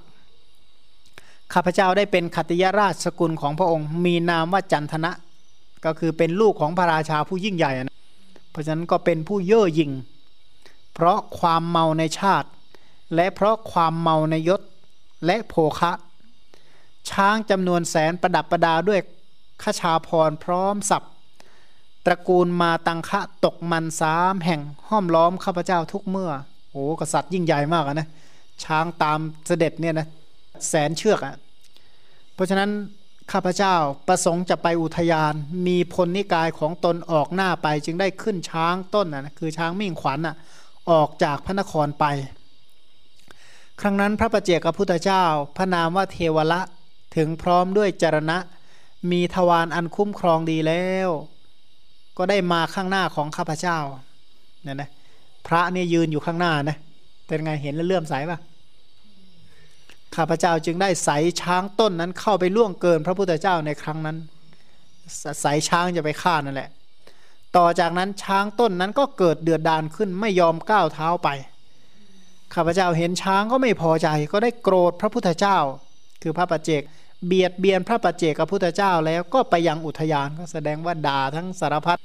[1.54, 5.12] ข้าพเจ้าได้เป็นขัตยราชสกุลของพระองค์ มีนามว่าจันทนะ
[5.86, 7.96] ก็คือเป็นลูกของพระราชาผู้ยิ่งใหญ่นะ
[8.52, 9.92] เพราะฉะนั้นก็เป็นผู้เย่อหยิ่ง
[10.94, 12.48] เพราะความเมาในชาติ
[13.16, 14.62] และเพราะความเมาในยศ
[15.26, 15.92] และโภคะ
[17.10, 19.00] ช้างจำนวนแสนประดับประดาด้วย
[19.64, 21.04] ขชาพรพร้อมสับ
[22.06, 26.32] ตระกูลมาตังคะตกมันสามแห่งห้อมล้อมข้าพเจ้าทุกเมื่อ
[26.72, 28.08] โอ้กษัตริย์ยิ่งใหญ่มากนะ
[28.64, 30.08] ช้างตามเสด็จเนี่ยนะ
[30.70, 31.36] แสนเชือกอะ่ะ
[32.34, 32.70] เพราะฉะนั้น
[33.32, 33.76] ข้าพเจ้า
[34.08, 35.34] ประสงค์จะไปอุทยาน
[35.68, 40.36] มีพลนิกายของตนออกหน้าไป จึงได้ขึ้นช้างต้นนะคือช้างมิ่งขวัญอะ
[40.92, 42.06] ออกจากพระนครไป
[43.82, 45.24] ครั้งนั้นพระประเจกับพุทธเจ้า
[45.58, 46.62] พระนามว่าเทวละ
[47.16, 48.38] ถึงพร้อมด้วยจรณะ
[49.12, 51.10] มีทวารอันคุ้มครองดีแล้ว
[52.18, 53.78] ก็ได้มาข้างหน้าของข้าพเจ้า
[54.64, 54.90] เนี่ยนะ
[55.48, 56.78] พระเนี่ยยืนอยู่ข้างหน้านะ
[57.28, 58.40] เป็นไงเห็นแล้วเลื่อมใสปะ
[60.16, 61.10] ข้าพเจ้าจึงได้ใส
[61.42, 64.18] ช้างต้นนั้นเข้าไปล่วงเกินพระพุทธเจ้าในครั้งนั้น
[65.42, 66.70] ใสช้างจะไปฆ่านั่นแหละ
[67.58, 71.30] ต่อจากนั้นช้างต้นนั้นก็เกิดเดือดดานขึ้นไม่ยอมก้าวเท้าไป
[72.56, 75.58] ข้าพเจ้าเห็นช้างก็ไม่พอใจ ก็ได้โกรธพระพุทธเจ้า
[76.22, 76.82] คือพระปัจเจก
[77.26, 82.00] เบียดเบียนพระปัจเจกกับพุทธเจ้าแล้วก็ไปยังอุทยานก็แสดงว่าด่าทั้งสารพัด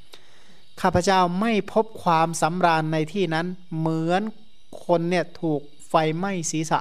[0.81, 3.47] ข้าพเจ้าไม่พบความสำราญในที่นั้น
[3.79, 4.23] เหมือน
[4.85, 6.81] คนเนี่ยถูกไฟไหม้ศีรษะ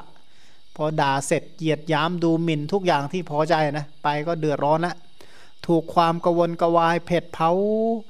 [0.76, 4.96] พอด่าเสร็จเหยียดย้ำดูหมิ่นทุกอย่างที่พอใจนะไปก็เดือดร้อนละ
[5.66, 7.52] ถูกความกวนกวายเผ็ดเผา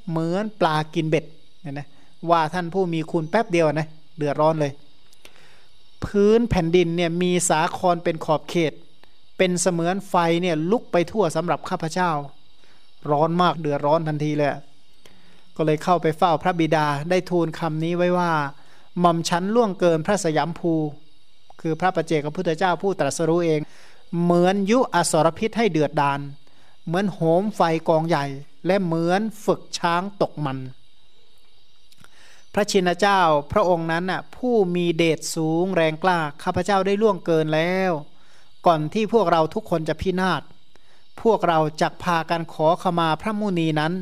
[0.09, 1.25] เหมือนปลากินเบ็ด
[1.61, 1.87] เนี่ยนะ
[2.29, 3.87] ว่าท่านผู้มีคุณแป๊บเดียวนะ
[4.17, 4.71] เดือดร้อนเลย
[6.05, 8.73] พื้นแผ่นดินเนี่ยมีสาครเป็นขอบเขต
[9.37, 12.11] เป็นเสมือนไฟเนี่ยลุกไปทั่วสำหรับข้าพเจ้า
[13.11, 14.55] ร้อนมากเดือดร้อนทันทีเลย
[15.55, 18.31] ก็เลยเข้าไปเฝ้าพระบิดาได้ทูลคำนี้ไว้ว่า
[18.99, 20.73] หม่อมชั้นล่วงเกินพระสยามภู
[21.61, 23.59] คือพระประเจกับพุทธเจ้าผู้ตรัสรู้เอง
[24.21, 26.19] เหมือนยุอสรพิษให้เดือดดาน
[26.85, 28.25] เหมือนโหมไฟกองใหญ่
[28.65, 30.57] และเหมือนฝึกช้างตกมัน
[32.59, 33.19] ระชินเจ้า
[33.51, 37.91] พระองค์นั้นน่ะผู้มีเดชสูงแรงกล้าข้าพเจ้าได้ล่วงเกินแล้ว
[38.65, 40.41] ก่อนที่พวกเราทุกคนจะพินาศ
[41.21, 43.93] พวกเราจักพากันขอขมาพระมุนีนั้น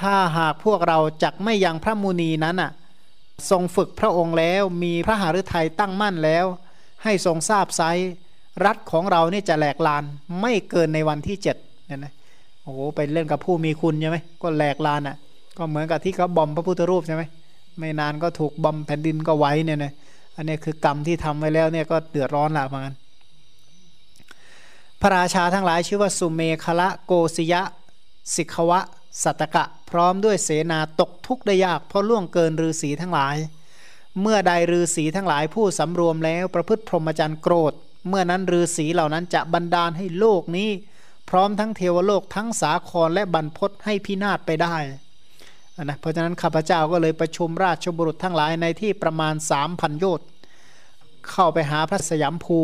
[0.00, 2.70] ถ้าหากพวกเราจักไม่ยังพระมุนีนั้นอะ
[3.50, 6.44] ทรงฝึกพระองค์แล้วมีพระหฤทัยตั้งมั่นแล้ว
[7.02, 7.82] ให้ทรงทราบไซ
[8.64, 10.04] รัฐของเรานี่จะแหลกลาน
[10.40, 11.56] ไม่เกินในวันที่เจ็ด
[11.86, 12.12] เนี่ยนะ
[12.62, 15.16] โอ้โหไปเล่นกับผู้มีคุณใช่ไหมก็แหลกลานอะ
[15.58, 17.22] ก็เหมือนกับที่เขาบอมพระพุทธรูปใช่ไหม
[17.78, 19.92] ไม่นานก็ถูกบอมแผ่นดินก็ไว้เนี่ยนะ
[20.36, 22.94] อันนี้คือกรรมที่ทำไว้แล้วเนี่ยก็เดือดร้อนละเหมือนกัน
[25.00, 27.62] พระราชาทั้งหลายชื่อว่าสุเมคละโกศยะ
[28.34, 28.80] สิกขวะ
[29.22, 33.36] สัตกะ พร้อมด้วยเสนาตกทุกข์ได้ยาก เพราะล่วงเกินฤาษีทั้งหลาย
[34.20, 37.72] เมื่อใดฤาษีทั้งหลายผู้สำรวมแล้วประพฤติพรหมจรรย์โกรธ
[38.08, 40.70] เมื่อนั้นฤาษีเหล่านั้นจะบันดาลให้โลกนี้
[41.30, 44.76] พร้อมทั้งเทวโลกทั้งสาครและบรรพศให้พินาศไปได้
[45.80, 50.28] นะเพราะฉะนั้นข้าพเจ้าก็เลยประชุมราชบุรุษทั้งหลายในที่ประมาณสามพันโยชน์
[51.30, 52.58] เข้าไปหาพระสยามภู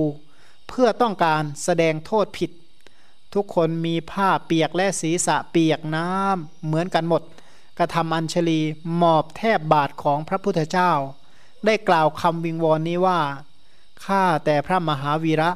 [0.69, 2.51] เพื่อต้องการแสดงโทษผิด
[3.35, 7.23] ทุกคนมีผ้าเปียกและศีรษะเปียกน้ำเหมือนกันหมด
[7.79, 8.61] กระทำอัญชลี
[8.97, 10.93] หมอบแทบบาทของพระพุทธเจ้า
[11.67, 13.21] ได้กล่าวคำวิงวอนนี้ว่า
[14.05, 15.51] ข้าแต่พระมหาวีระ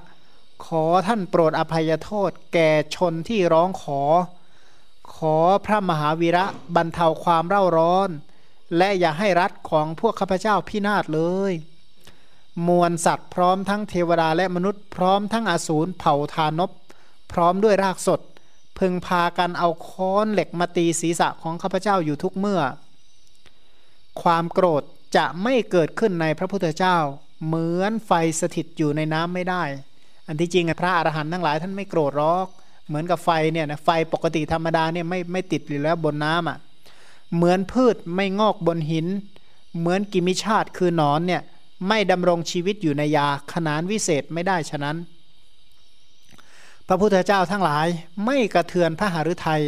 [0.64, 4.00] ขอท่านโปรดอภัยโทษแก่ชนที่ร้องขอ
[5.14, 6.44] ขอพระมหาวีระ
[6.76, 8.11] บรรเทาความเร่าร้อน
[8.76, 11.53] และอย่าให้รัฐของพวกข้าพเจ้าพินาศเลย
[12.68, 16.70] มวลสัตว์พร้อมทั้งเทวดาและมนุษย์พร้อมทั้งอสูรเผ่าทานพ
[17.32, 18.20] พร้อมด้วยรากสด
[18.78, 22.61] พึงพากันเอาค้อนเหล็กมาตีศีรษะของข้าพเจ้าอยู่ทุกเมื่อ
[24.22, 24.82] ความโกรธ
[25.16, 26.96] จะไม่เกิดขึ้นในพระพุทธเจ้า
[27.46, 29.62] เหมือนไฟสถิตอยู่ในน้ำไม่ได้
[30.26, 32.46] อันที่จริงพระอรหันต์ทั้งหลายท่านไม่โกรธหรอก
[32.93, 36.59] เหมือนกับไฟเนี่ยนะไฟปกติธรรมดาเนี่ยไม่ไม่ติดอยู่แล้วบนน้ำอะ
[37.34, 39.07] เหมือนพืชไม่งอกบนหิน
[39.78, 41.43] เหมือนกิมิชาติคือหนอนเนี่ย
[41.88, 44.97] ไม่ดำรงชีวิตอยู่ในยาขนานวิเศษไม่ได้ฉะนั้น
[46.86, 47.86] พระพุทธเจ้าทั้งหลาย
[48.24, 49.62] ไม่กระเทือนพระหฤทัย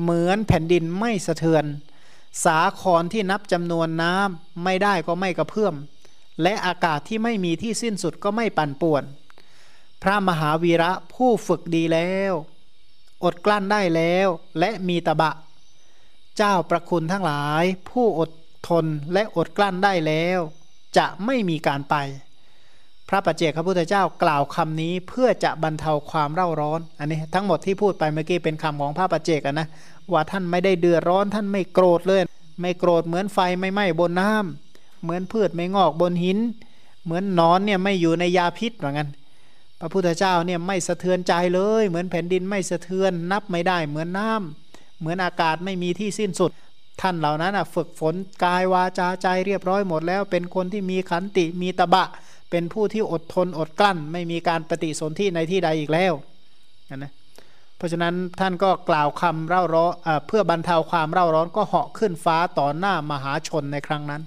[0.00, 1.64] เหมือนแผ่นดินไม่สะเทือน
[2.44, 5.74] สาครที่นับจำนวนน้ำไม่ได้ก็ไม่กระเพื่อม
[6.42, 9.04] และอากาศที่ไม่มีที่สิ้นสุดก็ไม่ปั่นป่วน
[10.02, 12.34] พระมหาวีระผู้ฝึกดีแล้ว
[13.24, 15.32] อดกลั้นได้แล้วและมีตบะ
[16.36, 18.30] เจ้าประคุณทั้งหลาย ผู้อด
[18.68, 20.38] ทนและอดกลั้นได้แล้ว
[20.96, 21.96] จะไม่มีการไป
[23.08, 29.68] พระปัจเจกพระพุทธเจ้ากล่าวคำนี้เพื่อจะบรรเทาความเร่าร้อน อันนี้ทั้งหมดที่พูดไปเมื่อกี้เป็นคำของพระปัจเจกนะ
[30.12, 32.22] ว่าท่านไม่ได้เดือดร้อนท่านไม่โกรธเลย
[32.60, 36.38] ไม่โกรธเหมือนไฟไม่ไหม้บนน้ำเหมือนพืชไม่งอกบนหิน
[37.04, 39.08] เหมือนนอนเนี่ยไม่อยู่ในยาพิษเหมือนกัน
[39.80, 46.52] พระพุทธเจ้าเนี่ยไม่สะเทือนใจเลย เหมือนแผ่นดินไม่สะเทือน นับไม่ได้เหมือนน้ำเหมือนอากาศไม่มีที่สิ้นสุด
[47.00, 48.14] ท่านเหล่านั้นฝึกฝน
[48.44, 52.06] กายวาจาใจเรียบร้อยหมดแล้ว เป็นคนที่มีขันติมีตะบะ
[52.50, 56.12] เป็นผู้ที่อดทนอดกลั้น ไม่มีการปฏิสนธิในที่ใดอีกแล้ว
[56.96, 57.12] นะ
[57.76, 59.92] เพราะฉะนั้นท่านก็กล่าวคำเร่าร้อน
[60.26, 64.22] เพื่อบรรเทาความเร่าร้อนก็เหาะขึ้นฟ้าต่อหน้ามหาชนในครั้งนั้น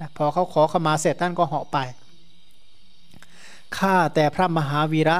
[0.00, 1.78] นะพอเขาขอขมาเสร็จท่านก็เหาะไป
[3.78, 5.18] ข้าแต่พระมหาวีระ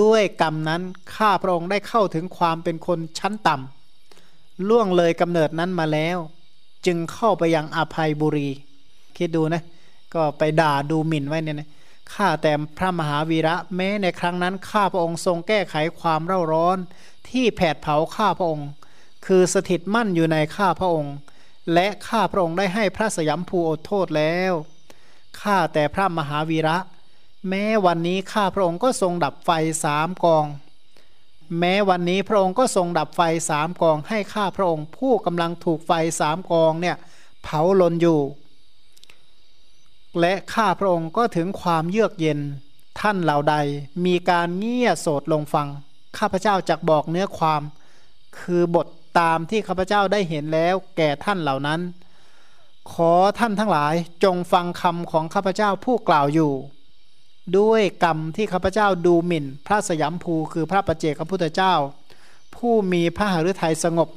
[0.00, 0.82] ด้วยกรรมนั้น
[1.16, 6.18] ข้าพระองค์ได้เข้าถึงความเป็นคนชั้นต่ำล่วงเลยกำเนิดนั้นมาแล้ว
[6.86, 8.48] จึงเข้าไปยังอภัยบุรี
[9.16, 9.62] คิดดูนะ
[10.14, 11.68] ก็ไปด่าดูหมิ่นไว้เนี่ยนะ
[12.14, 16.78] ข้าแต่พระมหาวีระแม้ในครั้งนั้นข้าพระองค์ทรงแก้ไขความเร่าร้อน
[17.28, 18.68] ที่แผดเผาข้าพระองค์
[19.26, 21.14] คือสถิตมั่นอยู่ในข้าพระองค์
[21.74, 24.52] และข้าพระองค์ได้ให้พระสยามภูอดโทษแล้ว
[25.40, 26.76] ข้าแต่พระมหาวีระ
[27.48, 29.50] แม้วันนี้ข้าพระองค์ก็ทรงดับไฟ
[29.84, 30.46] สามกอง
[31.58, 33.20] แม้วันนี้พระองค์ก็ทรงดับไฟ
[33.50, 36.96] สามกอง ให้ข้าพระองค์ ผู้กำลังถูกไฟสามกองเนี่ย
[37.42, 38.20] เผาลนอยู่
[40.20, 42.40] และข้าพระองค์ก็ถึงความเยือกเย็น
[43.00, 43.56] ท่านเหล่าใด
[44.04, 45.68] มีการเงี่ยโสดลงฟัง
[46.18, 47.62] ข้าพเจ้าจักบอกเนื้อความ
[48.38, 48.86] คือบท
[49.18, 51.80] ตามที่ข้าพเจ้าได้เห็นแล้วแก่ท่านเหล่านั้น
[52.92, 53.94] ขอท่านทั้งหลาย
[54.24, 56.52] จงฟังคำของข้าพเจ้าผู้กล่าวอยู่
[57.58, 61.74] ด้วยกรรมที่ข้าพเจ้าดูหมิ่น พระสยามภูคือพระประเจกพระพุทธเจ้า
[62.56, 64.08] ผู้มีพระหฤทัยสงบ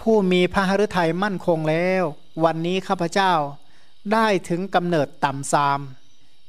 [0.00, 2.02] ผู้มีพระหฤทัยมั่นคงแล้ว
[2.44, 3.32] วันนี้ข้าพเจ้า
[4.12, 5.80] ได้ถึงกำเนิดต่ำซาม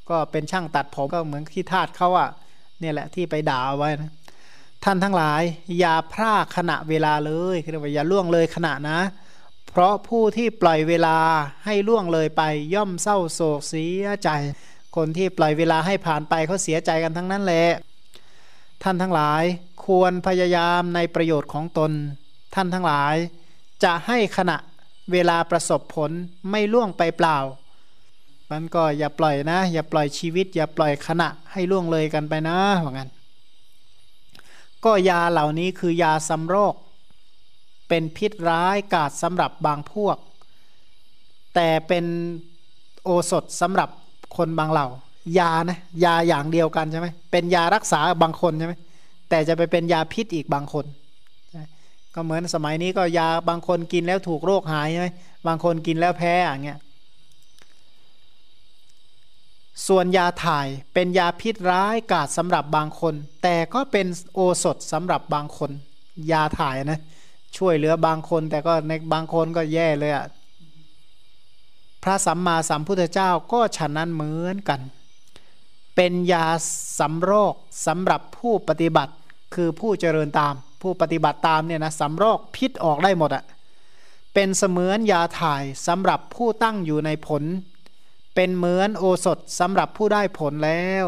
[0.10, 2.30] ก็เป็นช่างตัดผมก็เหมือนที่ทาสเขาอะ
[2.80, 4.12] เนี่ยแหละที่ไปด่าเอาไว้นะ
[4.84, 5.42] ท่านทั้งหลาย
[5.80, 9.00] อย่าพลาดขณะเวลาเลยคือว่าอย่าล่วงเลยขณะนะ
[9.70, 11.18] เพราะผู้ที่ปล่อยเวลา
[11.66, 12.42] ให้ล่วงเลยไป
[12.74, 14.30] ย่อมเศร้าโศกเสียใจ
[14.96, 17.66] คนที่ปล่อยเวลาให้ผ่านไปเขาเสียใจกันทั้งนั้นแหละ
[18.84, 19.44] ท่านทั้งหลาย
[19.86, 21.92] ควรพยายามในประโยชน์ของตน
[22.56, 23.16] ท่านทั้งหลาย
[23.84, 24.58] จะให้ขณะ
[25.12, 26.12] เวลาประสบผล
[26.50, 27.38] ไม่ล่วงไปเปล่า
[28.52, 33.10] มันก็อย่าปล่อยนะ อย่าปล่อยชีวิต อย่าปล่อยขณะให้ล่วงเลยกันไปนะเหมือนกัน
[34.86, 36.76] ก็ยาเหล่านี้คือยาสำโรค
[37.88, 40.18] เป็นพิษร้ายกาดสำหรับบางพวก
[41.56, 42.06] แต่เป็น
[43.04, 43.90] โอสถสำหรับ
[44.38, 44.88] คนบางเหล่า
[45.40, 48.74] ยานะยาอย่างเดียวกันใช่ไหมเป็นยารักษาบางคนใช่ไหม
[49.30, 50.86] แต่จะไปเป็นยาพิษอีกบางคน
[52.16, 55.08] ก็เหมือนสมัยนี้ก็ยาบางคนกินแล้วถูกโรคหายใช่ไหม
[55.48, 56.80] บางคนกินแล้วแพ้อย่างเงี้ย
[59.88, 63.14] ส่วนยาถ่ายเป็นยาพิษร้ายกาดสำหรับบางคน
[63.44, 65.72] แต่ก็เป็นโอสถสำหรับบางคน
[66.32, 67.00] ยาถ่ายนะ
[67.58, 70.26] ช่วยเหลือบางคนแต่ก็ในบางคนก็แย่เลยอะ่ะ
[72.04, 74.82] พระสัมมาสัมพุทธเจ้าก็ฉะนั้นเหมือนกัน
[75.96, 76.48] เป็นยา
[77.00, 77.54] สำโรค
[77.86, 79.14] สำหรับผู้ปฏิบัติ
[79.54, 83.44] คือผู้เจริญตาม ผู้ปฏิบัติตามเนี่ยนะสำโรคพิษออกได้หมดอะ่ะ
[84.34, 87.44] เป็นเสมือนยาถ่ายสำหรับผู้ตั้งอยู่ในผล
[88.36, 91.06] เป็นเหมือนโอสถสำหรับผู้ได้ผลแล้ว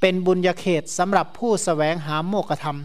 [0.00, 2.78] เป็นบุญญาเขตสำหรับผู้สแสวงหาโมกธรรม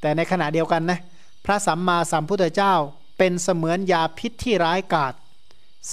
[0.00, 1.00] แต่ในขณะเดียวกันนะ
[1.44, 2.74] พระสัมมาสัมพุทธเจ้า
[3.18, 5.14] เป็นเสมือนยาพิษที่ร้ายกาจ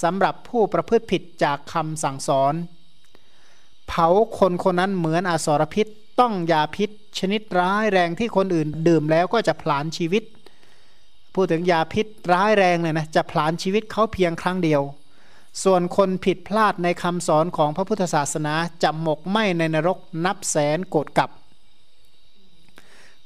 [0.02, 2.54] สำหรับผู้ประพฤติผิดจากคำสั่งสอน
[3.88, 5.86] เผาคนคนนั้นเหมือนอสรพิษ
[6.20, 10.22] ต้องยาพิษ ชนิดร้ายแรงที่คนอื่นดื่มแล้วก็จะผลาญชีวิต
[11.34, 14.82] พูดถึงยาพิษร้ายแรงเนี่ยนะจะผลาญชีวิตเขาเพียงครั้งเดียว
[15.64, 21.30] ส่วนคนผิดพลาดในคำสอนของพระพุทธศาสนาจะหมกไหมในนรกนับแสนโกดกับ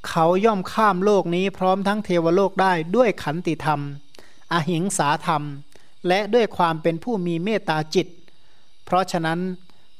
[0.07, 3.81] เขาย่อมข้ามโลกนี้พร้อมทั้งเทวโลกได้ด้วยขันติธรรม
[4.53, 5.43] อหิงสาธรรม
[6.07, 8.07] และด้วยความเป็นผู้มีเมตตาจิต
[8.85, 9.39] เพราะฉะนั้น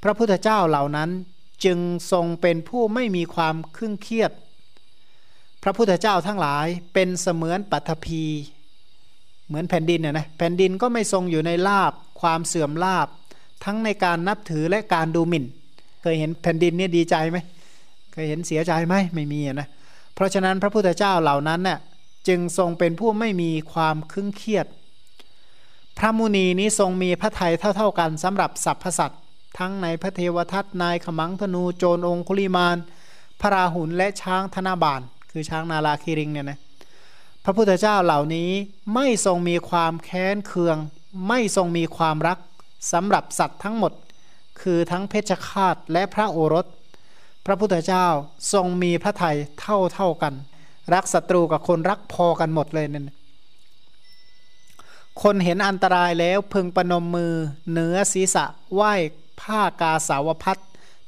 [0.03, 1.09] พระพุทธเจ้าเหล่านั้น
[1.65, 1.79] จึง
[2.11, 4.31] ทรงเป็นผู้ไม่มีความครึ่งเครียด
[5.63, 8.23] พระพุทธเจ้าทั้งหลายเป็นเสมือนปัทภี
[9.47, 13.07] เหมือนแผ่นดินน่ยนะแผ่นดินก็ไม่ทรงอยู่ในลาบความเสื่อมลาบ
[13.63, 15.45] ทั้งในการนับถือและการดูหมิ่น
[16.01, 17.37] เคยเห็นแผ่นดินเนี่ยดีใจไหม
[18.13, 19.67] เคยเห็นเสียใจไหมไม่มีนะ
[20.15, 21.79] เพราะฉะนั้นพระพุทธเจ้าเหล่านั้นเน่ย
[22.27, 24.67] จึงทรงเป็นผู้ไม่มีความคึ้งเครียด
[25.97, 29.21] พระมุนีนี้ทรงมีพระทัยเท่า ๆกันสำหรับสรรพสัตว์
[29.57, 32.77] ทั้งในพระเทวทัตนายขมังธนูโจรองคุลิมาน
[33.41, 36.59] พระราหุลและช้างธนาบาน คือช้างนาลาคิริงเนี่ยนะ
[37.43, 38.49] พระพุทธเจ้าเหล่านี้
[38.93, 40.77] ไม่ทรงมีความแค้นเคือง
[41.27, 42.39] ไม่ทรงมีความรัก
[42.91, 43.93] สำหรับสัตว์ทั้งหมด
[44.61, 46.65] คือทั้งเพชฌฆาตและพระโอรส
[47.45, 48.07] พระพุทธเจ้า
[48.53, 50.33] ทรงมีพระทัยเท่าเท่ากัน
[50.93, 53.09] รักศัตรูกับคนรักพอกันหมดเลยนั่น
[55.21, 57.33] คนเห็นอันตรายแล้วพึงประนมมือ
[57.69, 58.93] เหนือศีรษะไหว้
[59.41, 60.57] ผ้ากาสาวพัด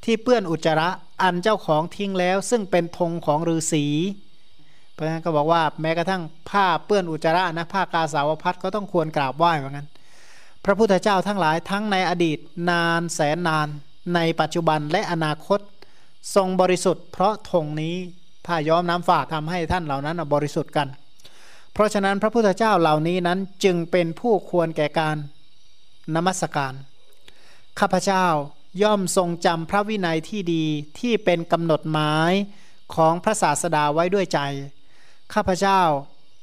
[0.03, 0.89] ที่เปื้อนอุจจาระ
[1.21, 3.85] อันเจ้าของทิ้งแล้ว ซึ่งเป็นธงของฤาษี
[4.93, 9.87] เพราะฉะนั้นก็บอกว่าแม้กระทั่งผ้าเปื้อนอุจจาระนะผ้ากาสาวพัดก็ต้องควรกราบไหว้เหมือนกัน
[10.65, 12.37] พระพุทธเจ้าทั้งหลายทั้งในอดีต
[12.69, 13.67] นานแสนนาน
[14.15, 15.59] ในปัจจุบันและอนาคต
[16.35, 17.95] ทรงบริสุทธิ์เพราะธงนี้
[18.45, 20.87] ผ้าย้อมน้ำฝาดทำให้ท่านเหล่านั้นบริสุทธิ์กัน
[21.73, 25.17] เพราะฉะนั้นพระพุทธเจ้าเหล่านี้นั้นจึงเป็นผู้ควรแก่การ
[26.15, 26.73] นมัสการ
[27.79, 28.25] ข้าพเจ้า
[28.83, 30.65] ย่อมทรงจำพระวินัยที่ดี
[30.99, 32.33] ที่เป็นกำหนดหมาย
[32.95, 34.39] ของพระศาสดาไว้ด้วยใจ
[35.33, 35.81] ข้าพเจ้า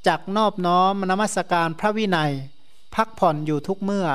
[0.06, 2.32] จักนอบน้อมนมัสการพระวินัย
[2.94, 4.08] พักผ่อนอยู่ทุกเมื่อ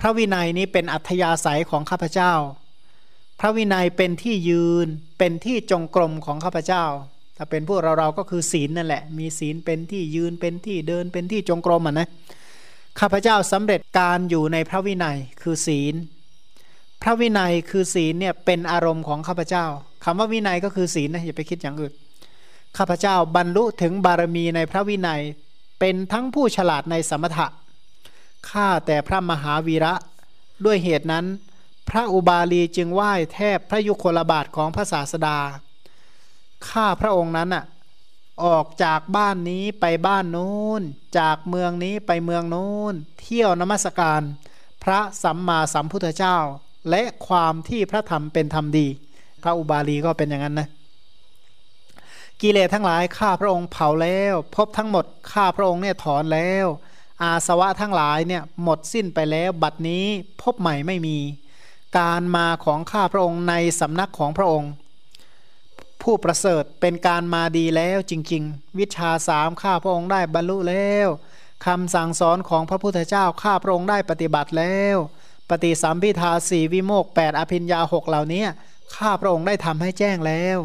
[0.00, 2.32] พระวินัยนี้เป็นอัธยาศัยของข้าพเจ้า
[3.40, 4.86] พระวินัยเป็นที่ยืน
[5.18, 6.84] เป็นที่จงกรมของข้าพเจ้า
[7.36, 12.08] ถ้าเป็นพวกเราเราก็คือศีลนั่นแหละ มีศีลเป็นที่ยืนเป็นที่เดินเป็นที่จงกรมอะนะ
[13.00, 15.94] ข้าพเจ้าสำเร็จการอยู่ในพระวินัยคือศีล
[17.02, 19.64] พระวินัยคือศีลเนี่ยเป็นอารมณ์ของข้าพเจ้า
[20.04, 21.92] คำว่าวินัยก็คือศีลนะอย่าไปคิดอย่างอื่น
[22.76, 25.22] ข้าพเจ้าบรรลุถึงบารมีในพระวินัย
[25.80, 27.46] เป็นทั้งผู้ฉลาดในสมถะ
[28.50, 29.94] ข้าแต่พระมหาวีระ
[30.64, 31.24] ด้วยเหตุนั้น
[31.88, 35.38] พระอุบาลีจึงไหว้แทบพระยุคลบาทของพระศาสดา
[36.70, 37.64] ข้าพระองค์นั้นน่ะ
[38.44, 40.82] ออกจากบ้านนี้ไปบ้านนู้น
[41.18, 44.22] จากเมืองนี้ไปเมืองนู้น เที่ยวนมัสการ
[44.84, 46.36] พระสัมมาสัมพุทธเจ้า
[46.90, 48.86] และความที่พระธรรมเป็นธรรมดี
[49.42, 50.68] พระอุบาลีก็เป็นอย่างนั้นนะ
[52.40, 56.66] กิเลสทั้งหลายข้าพระองค์เผาแล้ว พบทั้งหมดข้าพระองค์เนี่ยถอนแล้ว
[57.22, 60.04] อาสวะทั้งหลายเนี่ยหมดสิ้นไปแล้ว บัดนี้
[60.42, 61.18] พบใหม่ไม่มี
[61.98, 64.70] การมาของข้าพระองค์ในสำนักของพระองค์
[66.04, 71.08] ผู้ประเสริฐเป็นการมาดีแล้วจริง ๆ วิชาสามข้าพระองค์ได้บรรลุแล้ว
[71.66, 74.96] คำสั่งสอนของพระพุทธเจ้าข้าพระองค์ได้ปฏิบัติแล้ว
[75.50, 78.44] ปฏิสัมพิทาสี่วิโมกแปดอภิญญาหกเหล่านี้
[78.96, 80.58] ข้าพระองค์ได้ทำให้แจ้งแล้ว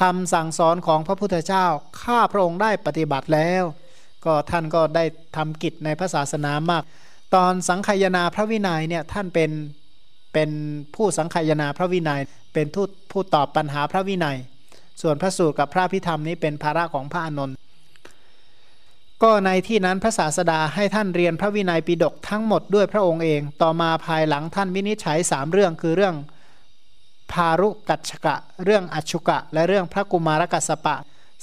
[0.00, 1.66] คำสั่งสอนของพระพุทธเจ้า
[2.02, 3.62] ข้าพระองค์ได้ปฏิบัติแล้ว
[4.24, 5.04] ก็ท่านก็ได้
[5.36, 6.82] ทำกิจในพระศาสนามาก
[7.34, 9.50] ตอนสังขยนาพระวินัยเนี่ยท่านเป็น
[10.32, 10.50] เป็น
[10.94, 12.20] ผู้สังขยนาพระวินัย
[12.54, 14.38] เป็นผู้ผู้ตอบปัญหาพระวินัย
[15.00, 17.56] ส่วนพระสูตรกับพระพิธรรมนี้เป็นภาระของพระอานนท์
[19.22, 26.14] ก็ในที่นั้นพระศาสดาให้ท่านเรียนพระวินัยปิฎกทั้งหมดด้วยพระองค์เอง ต่อมาภายหลังท่านวินิจฉัยสามเรื่องคือเรื่อง
[27.32, 30.96] พารุกัจกะ เรื่องอชุกะ และเรื่องพระกุมารกัสปะ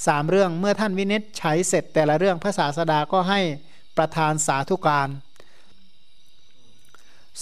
[0.06, 3.40] สามเรื่องเมื่อท่านวินิจฉัยเสร็จ แต่ละเรื่องพระศาสดาก็ให้
[3.96, 5.08] ประธานสาธุการ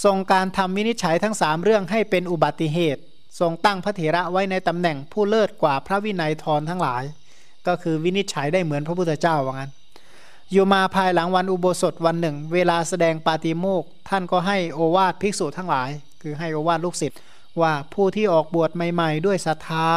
[0.03, 3.01] ทรงการทำวินิจฉัยทั้งสามเรื่องให้เป็นอุบัติเหตุ
[3.39, 7.03] ทรงตั้งพระเถระไว้ในตำแหน่งผู้เลิศกว่าพระวินัยทรทั้งหลาย
[7.67, 9.71] ก็คือวินิจฉัยได้เหมือนพระพุทธเจ้าว่างั้น
[10.51, 15.89] อยู่มาภายหลังวันอุโบสถวันหนึ่ง เวลาแสดงปาติโมกท่านก็ให้โอวาทภิกษุทั้งหลาย
[16.21, 17.19] คือให้โอวาทลูกศิษย์
[17.61, 19.89] ว่าผู้ที่ออกบวชใหม่ๆ ด้วยศรัทธา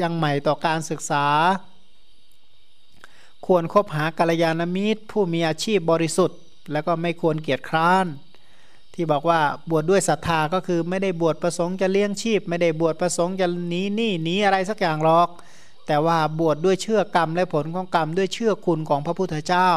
[0.00, 1.26] ยังใหม่ต่อการศึกษา
[3.46, 6.38] ควรคบหากัลยาณมิตร ผู้มีอาชีพบริสุทธิ์
[6.72, 8.06] แล้วก็ไม่ควรเกียจคร้าน
[8.94, 15.28] ที่บอกว่าบวชดด้วยศรัทธาก็คือไม่ได้บวชประสงค์จะเลี้ยงชีพ ไม่ได้บวชประสงค์จะหนีหนี้หนีอะไรสักอย่างหรอก
[15.86, 19.70] แต่ว่าบวชดด้วยเชื่อกรรมและผลของกรรมด้วยเชื่อคุณของพระพุทธเจ้า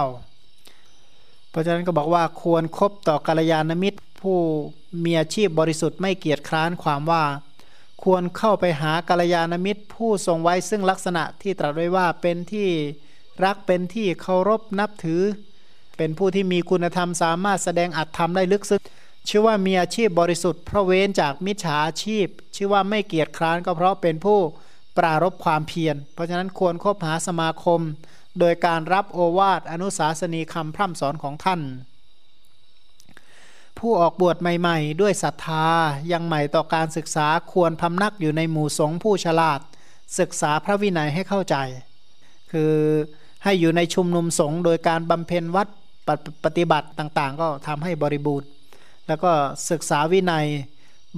[1.49, 4.37] เพราะฉะนั้นก็บอกว่าควรครบต่อกัลยาณมิตร ผู้
[5.03, 7.23] มีอาชีพบริสุทธิ์ไม่เกียจคร้านความว่า
[8.03, 12.69] ควรเข้าไปหากัลยาณมิตร ผู้ทรงไว้ซึ่งลักษณะที่ตรัสไว้ว่าเป็นที่
[13.45, 15.21] รักเป็นที่เคารพนับถือ
[15.97, 18.81] เป็นผู้ที่มีคุณธรรมสามารถแสดงอัตธรรมได้ลึกซึ้ง
[19.27, 24.39] ชื่อว่ามีอาชีพบริสุทธิ์เพราะเว้นจากมิจฉาชีพ ชื่อว่าไม่เกียจคร้านก็เพราะเป็นผู้
[24.97, 27.81] ปรารบความเพียร เพราะฉะนั้นควรคบหาสมาคม
[28.39, 31.61] โดยการรับโอวาทอนุสาสนีคำพร่ำสอนของท่าน
[33.79, 35.67] ผู้ออกบวชใหม่ๆ ด้วยศรัทธา
[36.11, 39.59] ยังใหม่ต่อการศึกษาควรพำนักอยู่ในหมู่สงฆ์ผู้ฉลาด
[40.19, 41.55] ศึกษาพระวินัยให้เข้าใจ
[42.51, 42.73] คือ
[43.43, 45.67] ให้อยู่ในชุมนุมสงฆ์โดยการบำเพ็ญวัด
[46.07, 46.09] ป
[46.43, 48.47] ปฏิบัติต่างๆ ก็ทำให้บริบูรณ์
[49.07, 49.31] แล้วก็
[49.69, 50.47] ศึกษาวินัย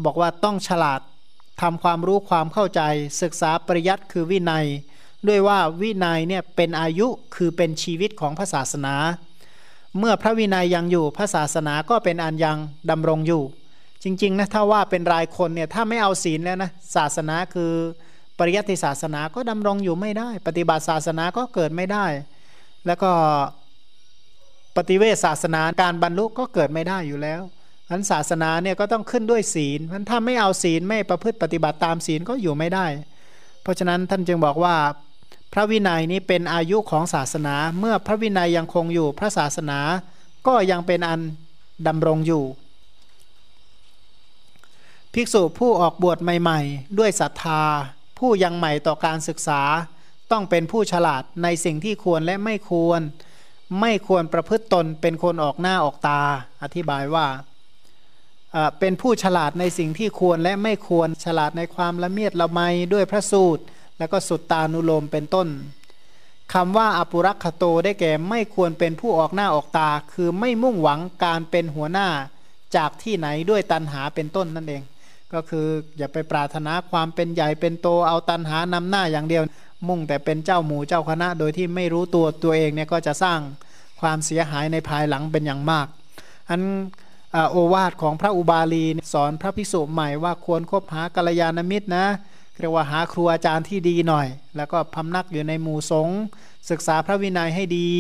[0.06, 1.02] บอกว่าต้องฉลาด
[1.62, 2.82] ทำความรู้ความเข้าใจ
[3.22, 4.66] ศึกษาปริยัติคือวินัย
[5.28, 8.96] ด้วยว่าวินัยเนี่ยเป็นอายุคือเป็นชีวิตของพระศาสนา
[10.00, 12.58] เมื่อพระวินัยยังอยู่พระศาสนาก็เป็นอันยัง
[12.90, 13.44] ดำรงอยู่
[14.04, 17.72] จริงๆนะถ้าว่าเป็นรายคนเนี่ยถ้าไม่เอาศีลแล้วนะศาสนาคือ
[18.38, 22.06] ปริยัติศาสนาก็ดำรงอยู่ไม่ได้ ปฏิบัติศาสนาก็เกิดไม่ได้
[22.86, 23.12] แล้วก็
[24.78, 27.42] ปฏิเวสศาสนาการบรรลุก็เกิดไม่ได้อยู่แล้ว
[27.90, 32.86] นั้นศาสนาเนี่ยก็ต้องขึ้นด้วยศีลเพราะถ้าไม่เอาศีลไม่ประพฤติปฏิบัติตามศีลก็อยู่ไม่ได้
[33.62, 34.76] เพราะฉะนั้นท่านจึงบอกว่า
[35.54, 39.80] พระวินัยนี้เป็นอายุของศาสนา เมื่อพระวินัยยังคงอยู่พระศาสนา
[40.48, 41.22] ก็ยังเป็นอัน
[41.88, 42.44] ดำรงอยู่
[45.14, 47.64] ภิกษุผู้ออกบวชใหม่ๆ ด้วยศรัทธา
[48.20, 49.62] ผู้ยังใหม่ต่อการศึกษา
[50.32, 53.02] ต้องเป็นผู้ฉลาดในสิ่งที่ควรและไม่ควร
[53.82, 56.22] ไม่ควรประพฤติตนเป็นคนออกหน้าออกตา
[56.64, 57.28] อธิบายว่า
[58.80, 62.60] เป็นผู้ฉลาดในสิ่งที่ควรและไม่ควรฉลาดในความละเมียดละไม
[62.93, 63.64] ด้วยพระสูตร
[63.97, 65.47] แล้วก็สุดตานุโลมเป็นต้น
[66.53, 72.08] คำว่าอปุรักขโตได้แก่ไม่ควรเป็นผู้ออกหน้าออกตา คือไม่มุ่งหวังการเป็นหัวหน้า
[72.76, 74.84] จากที่ไหนด้วยตันหาเป็นต้นนั่นเอง
[75.34, 79.43] ก็คืออย่าไปปรารถนาความเป็นใหญ่เป็นโตเอาตันหานำหน้าอย่างเดียว
[79.88, 83.39] มุ่งแต่เป็นเจ้าหมู่เจ้าคณะ โดยที่ไม่รู้ตัวตัวเองเนี่ยก็จะสร้าง
[84.01, 85.88] ความเสียหายในภายหลังเป็นอย่างมาก
[86.49, 86.62] อัน
[87.52, 92.06] โอวาทของพระอุบาลีสอนพระภิกษุใหม่ว่าควรคบหากัลยาณมิตรนะ
[92.60, 94.28] เรียกว่าหาครูอาจารย์ที่ดีหน่อย
[94.58, 96.20] แล้วก็พำนักอยู่ในหมู่สงฆ์
[96.70, 97.92] ศึกษาพระวินัยให้ดี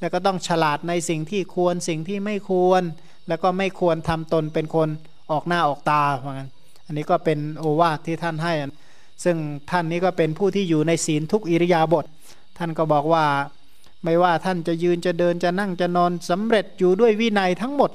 [0.00, 2.82] แล้วก็ต้องฉลาดในสิ่งที่ควรสิ่งที่ไม่ควร
[3.28, 4.88] แล้วก็ไม่ควรทำตนเป็นคน
[5.30, 6.48] ออกหน้าออกตาเหมือนกัน
[6.86, 8.52] อันนี้ก็เป็นโอวาทที่ท่านให้
[9.24, 9.36] ซึ่ง
[9.70, 12.04] ท่านนี้ก็เป็นผู้ที่อยู่ในศีลทุกอิริยาบถ
[12.58, 13.24] ท่านก็บอกว่า
[14.04, 17.90] ไม่ว่าท่านจะยืนจะเดินจะนั่งจะนอนสำเร็จอยู่ด้วยวินัยทั้งหมด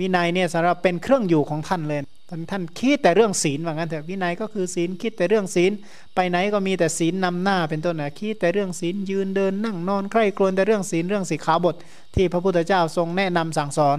[0.00, 5.72] วินัยเนี่ยสำหรับเป็นเครื่องอยู่ของท่านเลยท่านท่านคิดแต่เรื่องศีลว่างั้นเถอะวินัยก็คือศีลคิดแต่เรื่องศีล
[6.14, 11.74] ไปไหนก็มีแต่ศีลนำหน้าเป็นต้นนะคิดแต่เรื่องศีลยืนเดินนั่งนอนใคร่ครวญแต่เรื่องศีลเรื่องสิกขาบท
[12.14, 13.98] ที่พระพุทธเจ้าทรงแนะนำสั่งสอน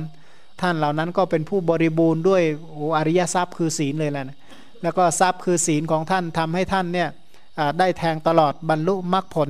[0.61, 2.41] ท่านเหล่านั้นก็เป็นผู้บริบูรณ์ด้วย
[2.97, 4.37] อริยทรัพย์คือศีลเลยแหละนะ
[4.83, 7.09] แล้วก็ทรัพย์คือศีลของท่านทำให้ท่านเนี่ย
[7.79, 9.49] ได้แทงตลอดบรรลุมรรคผล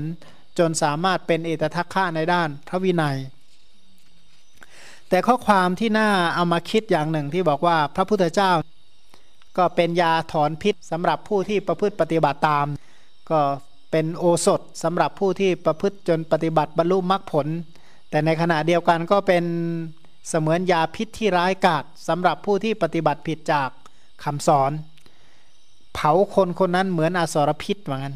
[0.59, 3.17] จนสามารถเป็นเอตทัคคะในด้านพระวินัย
[5.09, 8.51] แต่ข้อความที่น่าเอามาคิดอย่างหนึ่งที่บอกว่าพระพุทธเจ้า
[9.57, 12.67] ก็เป็นยาถอนพิษสำหรับผู้ที่ประพฤติปฏิบัติตาม
[13.29, 13.39] ก็
[13.91, 17.47] เป็นโอสถสำหรับผู้ที่ประพฤติจนปฏิบัติบรรลุมรรคผล
[18.09, 19.43] แต่ในขณะเดียวกันก็เป็น
[20.29, 23.69] เสมือนยาพิษที่ร้ายกาจสำหรับผู้ที่ปฏิบัติผิดจาก
[24.23, 24.71] คำสอน
[25.93, 28.15] เผาคนคนนั้นเหมือนอสรพิษเหมือนกัน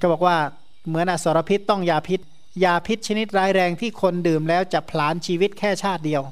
[0.00, 0.36] ก็บอกว่า
[0.88, 2.20] เหมือนอสรพิษต้องยาพิษ
[2.64, 6.22] ยาพิษชนิดร้ายแรงที่คนดื่มแล้วจะผลาญชีวิตแค่ชาติเดียว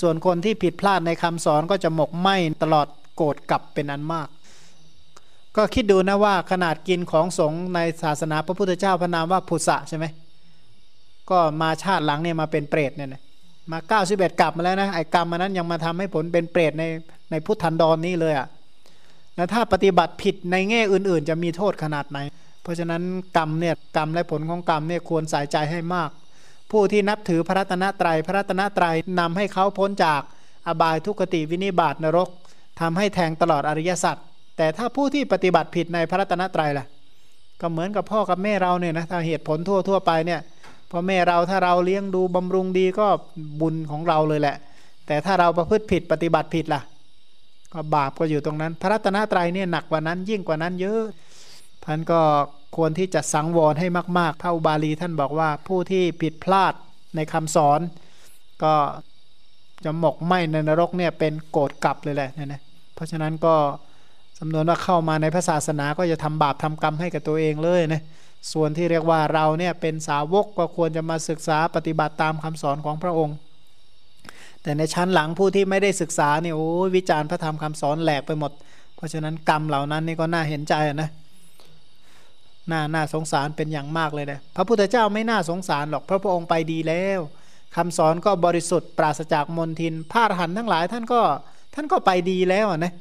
[0.00, 2.28] ส่วนคนที่ผิดพลาดในคำสอนก็จะหมกไหม
[2.62, 2.86] ตลอด
[3.16, 4.28] โกรธกลับเป็นอันมาก
[5.56, 10.04] ก็คิดดูนะว่าขนาดกินของสงในศาสนาพระพุทธเจ้าพระนามว่าพุทธะใช่ไหม
[11.30, 13.10] ก็มาชาติหลังเนี่ยมาเป็นเปรตเนี่ย
[13.72, 16.84] มา91กลับมาแล้วนะไอ้กรรมมันนั้นยังมาทำให้ผลเป็นเปรตใน
[17.30, 18.46] ในพุทธันดรนนี้เลยอะ่ะ
[19.36, 22.18] แล้วถ้าปฏิบัติผิดในแง่อื่น ๆ จะมีโทษขนาดไหน
[22.66, 23.02] เพราะฉะนั้น
[23.36, 26.10] กรรมเนี่ยกรรมและผลของกรรมเนี่ยควรใส่ใจให้มาก
[26.70, 30.20] ผู้ที่นับถือพระรัตนตรยัยพระรัตนตรัยนำให้เขาพ้นจาก
[30.66, 32.28] อบายทุกติวินิบาตนรก
[32.80, 34.16] ทำให้แทงตลอดอริยสัจ
[34.56, 36.86] แต่ถ้าผู้ที่ปฏิบัติผิดในพระรัตนตรัยล่ะ
[37.60, 40.40] ก็เหมือนกับพ่อกับแม่เราเนี่ยนะถ้าเหตุผลทั่วทั่วไปเนี่ย
[40.90, 43.06] พ่อแม่เราถ้าเราเลี้ยงดูบำรุงดีก็
[43.60, 44.56] บุญของเราเลยแหละ
[45.06, 46.80] แต่ถ้าเราประพฤติผิดปฏิบัติผิดล่ะ
[47.72, 51.02] ก็บาปก็อยู่ตรงนั้น พระรัตนตรัยเนี่ยหนักกว่านั้นยิ่งกว่านั้นเยอะ
[51.84, 52.20] ท่านก็
[52.76, 56.74] ควรที่จะสังวรให้มากๆพระอุบาลีท่านบอกว่าผู้ที่ผิดพลาด
[57.16, 57.80] ในคำสอน
[58.62, 58.74] ก็
[59.84, 62.60] จะหมกไหมในนรกเนี่ยเป็นโกรธกลับเลยแหละเนี่ยนะ
[62.94, 63.54] เพราะฉะนั้นก็
[64.38, 68.02] สำนวนว่าเข้ามาในพระศาสนาก็จะทำบาปทำกรรมให้กับตัวเองเลยนะ
[68.52, 73.36] ส่วนที่เรียกว่าเราเนี่ยเป็นสาวกก็ควรจะมาศึกษาปฏิบัติตามคำสอนของพระองค์
[74.62, 78.52] แต่ในชั้นหลังผู้ที่ไม่ได้ศึกษาเนี่ยโอ้วิจารณ์พระธรรมคำสอนแหลกไปหมด
[78.96, 81.10] เพราะฉะนั้นกรรมเหล่านั้นนี่ก็น่าเห็นใจนะ
[82.70, 87.20] น่าน่าสงสารเป็นอย่างมากเลยนะพระพุทธเจ้าไม่น่าสงสารหรอกพระพระองค์ไปดีแล้ว
[87.76, 91.20] คำสอนก็บริสุทธิ์ปราศจากมลทินพาดหันทั้งหลายท่านก็
[91.74, 92.92] ท่านก็ไปดีแล้วนะ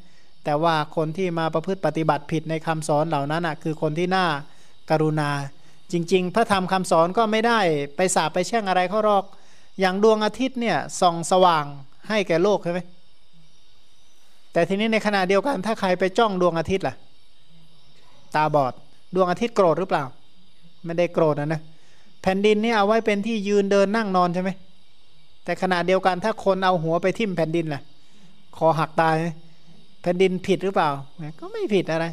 [0.45, 4.25] แต่ว่าคนที่มาประพฤติปฏิบัติผิดในคำสอนเหล่านั้นนะคือคนที่น่า
[4.89, 5.29] การุณา
[5.91, 7.59] จริง ๆ พระธรรมคำสอนก็ไม่ได้
[7.95, 9.25] ไปสาบไปแช่งอะไรเขาหรอก
[9.79, 11.65] อย่างดวงอาทิตย์เนี่ยส่องสว่าง
[12.09, 12.79] ให้แก่โลกใช่ไหม
[14.53, 16.95] แต่ทีนี้ในขณะเดียวกันถ้าใครไปจ้องดวงอาทิตย์ล่ะ
[18.35, 18.73] ตาบอด
[19.15, 20.03] ดวงอาทิตย์โกรธหรือเปล่า
[20.85, 21.61] ไม่ได้โกรธนะนะ
[22.21, 24.49] แผ่นดินนี่เอาไว้เป็นที่ยืนเดินนั่งนอนใช่ไหม
[25.43, 27.81] แต่ขณะเดียวกันถ้าคนเอาหัวไปทิ่มแผ่นดินล่ะ
[28.57, 29.15] คอหักตาย
[30.01, 30.89] แผ่นดินผิดหรือเปล่า
[31.39, 32.05] ก็ไม่ผิดอะไร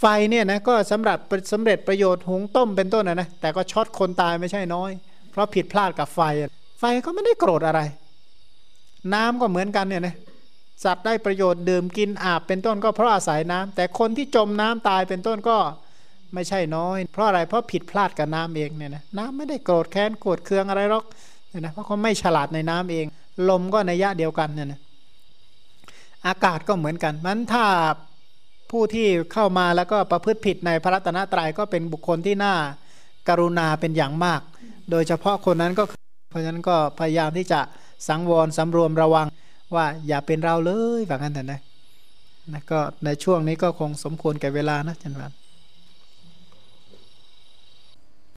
[0.00, 1.18] ไฟเนี่ยนะก็สำหรับ
[1.52, 4.90] สำเร็จประโยชน์หุงต้มเป็นต้นนะนะแต่ก็ช็อตคนตายไม่ใช่น้อย
[5.30, 6.20] เพราะผิดพลาดกับไฟ
[6.78, 7.80] ไฟก็ไม่ได้โกรธอะไร
[9.14, 10.14] น้ำก็เหมือนกันเนี่ยนะ
[10.84, 15.56] สัตว์ได้ประโยชน์ดื่มกินอาบเป็นต้นก็เพราะอาศัยน้ำแต่คนที่จมน้ำตายเป็นต้นก็
[16.34, 21.04] ไม่ใช่น้อย เพราะอะไรเพราะผิดพลาดกับน้ำเองเนี่ยนะน้ำไม่ได้โกรธแค้นโกรธเคืองอะไรหรอก
[21.48, 23.06] เนี่ยนะเพราะเขาไม่ฉลาดในน้ำเอง
[23.48, 24.80] ลมก็ในยะเดียวกันเนี่ยนะ
[26.26, 27.64] อากาศก็เหมือนกันมันถ้า
[28.70, 32.54] ผู้ที่เข้ามาแล้วก็ประพฤติผิดในพระรัตนตรัยก็เป็นบุคคลที่น่า
[33.28, 34.40] การุณาเป็นอย่างมาก
[34.90, 35.84] โดยเฉพาะคนนั้นก็
[36.30, 37.60] เพราะฉะนั้นก็พยายามที่จะ
[38.08, 39.26] สังวรสำรวมระวัง
[39.74, 41.60] ว่าอย่าเป็นเราเลยแบบนั้นแต่นะ
[42.52, 45.32] นะก็ในช่วงนี้ก็คงสมควรแก่เวลานะจันวัน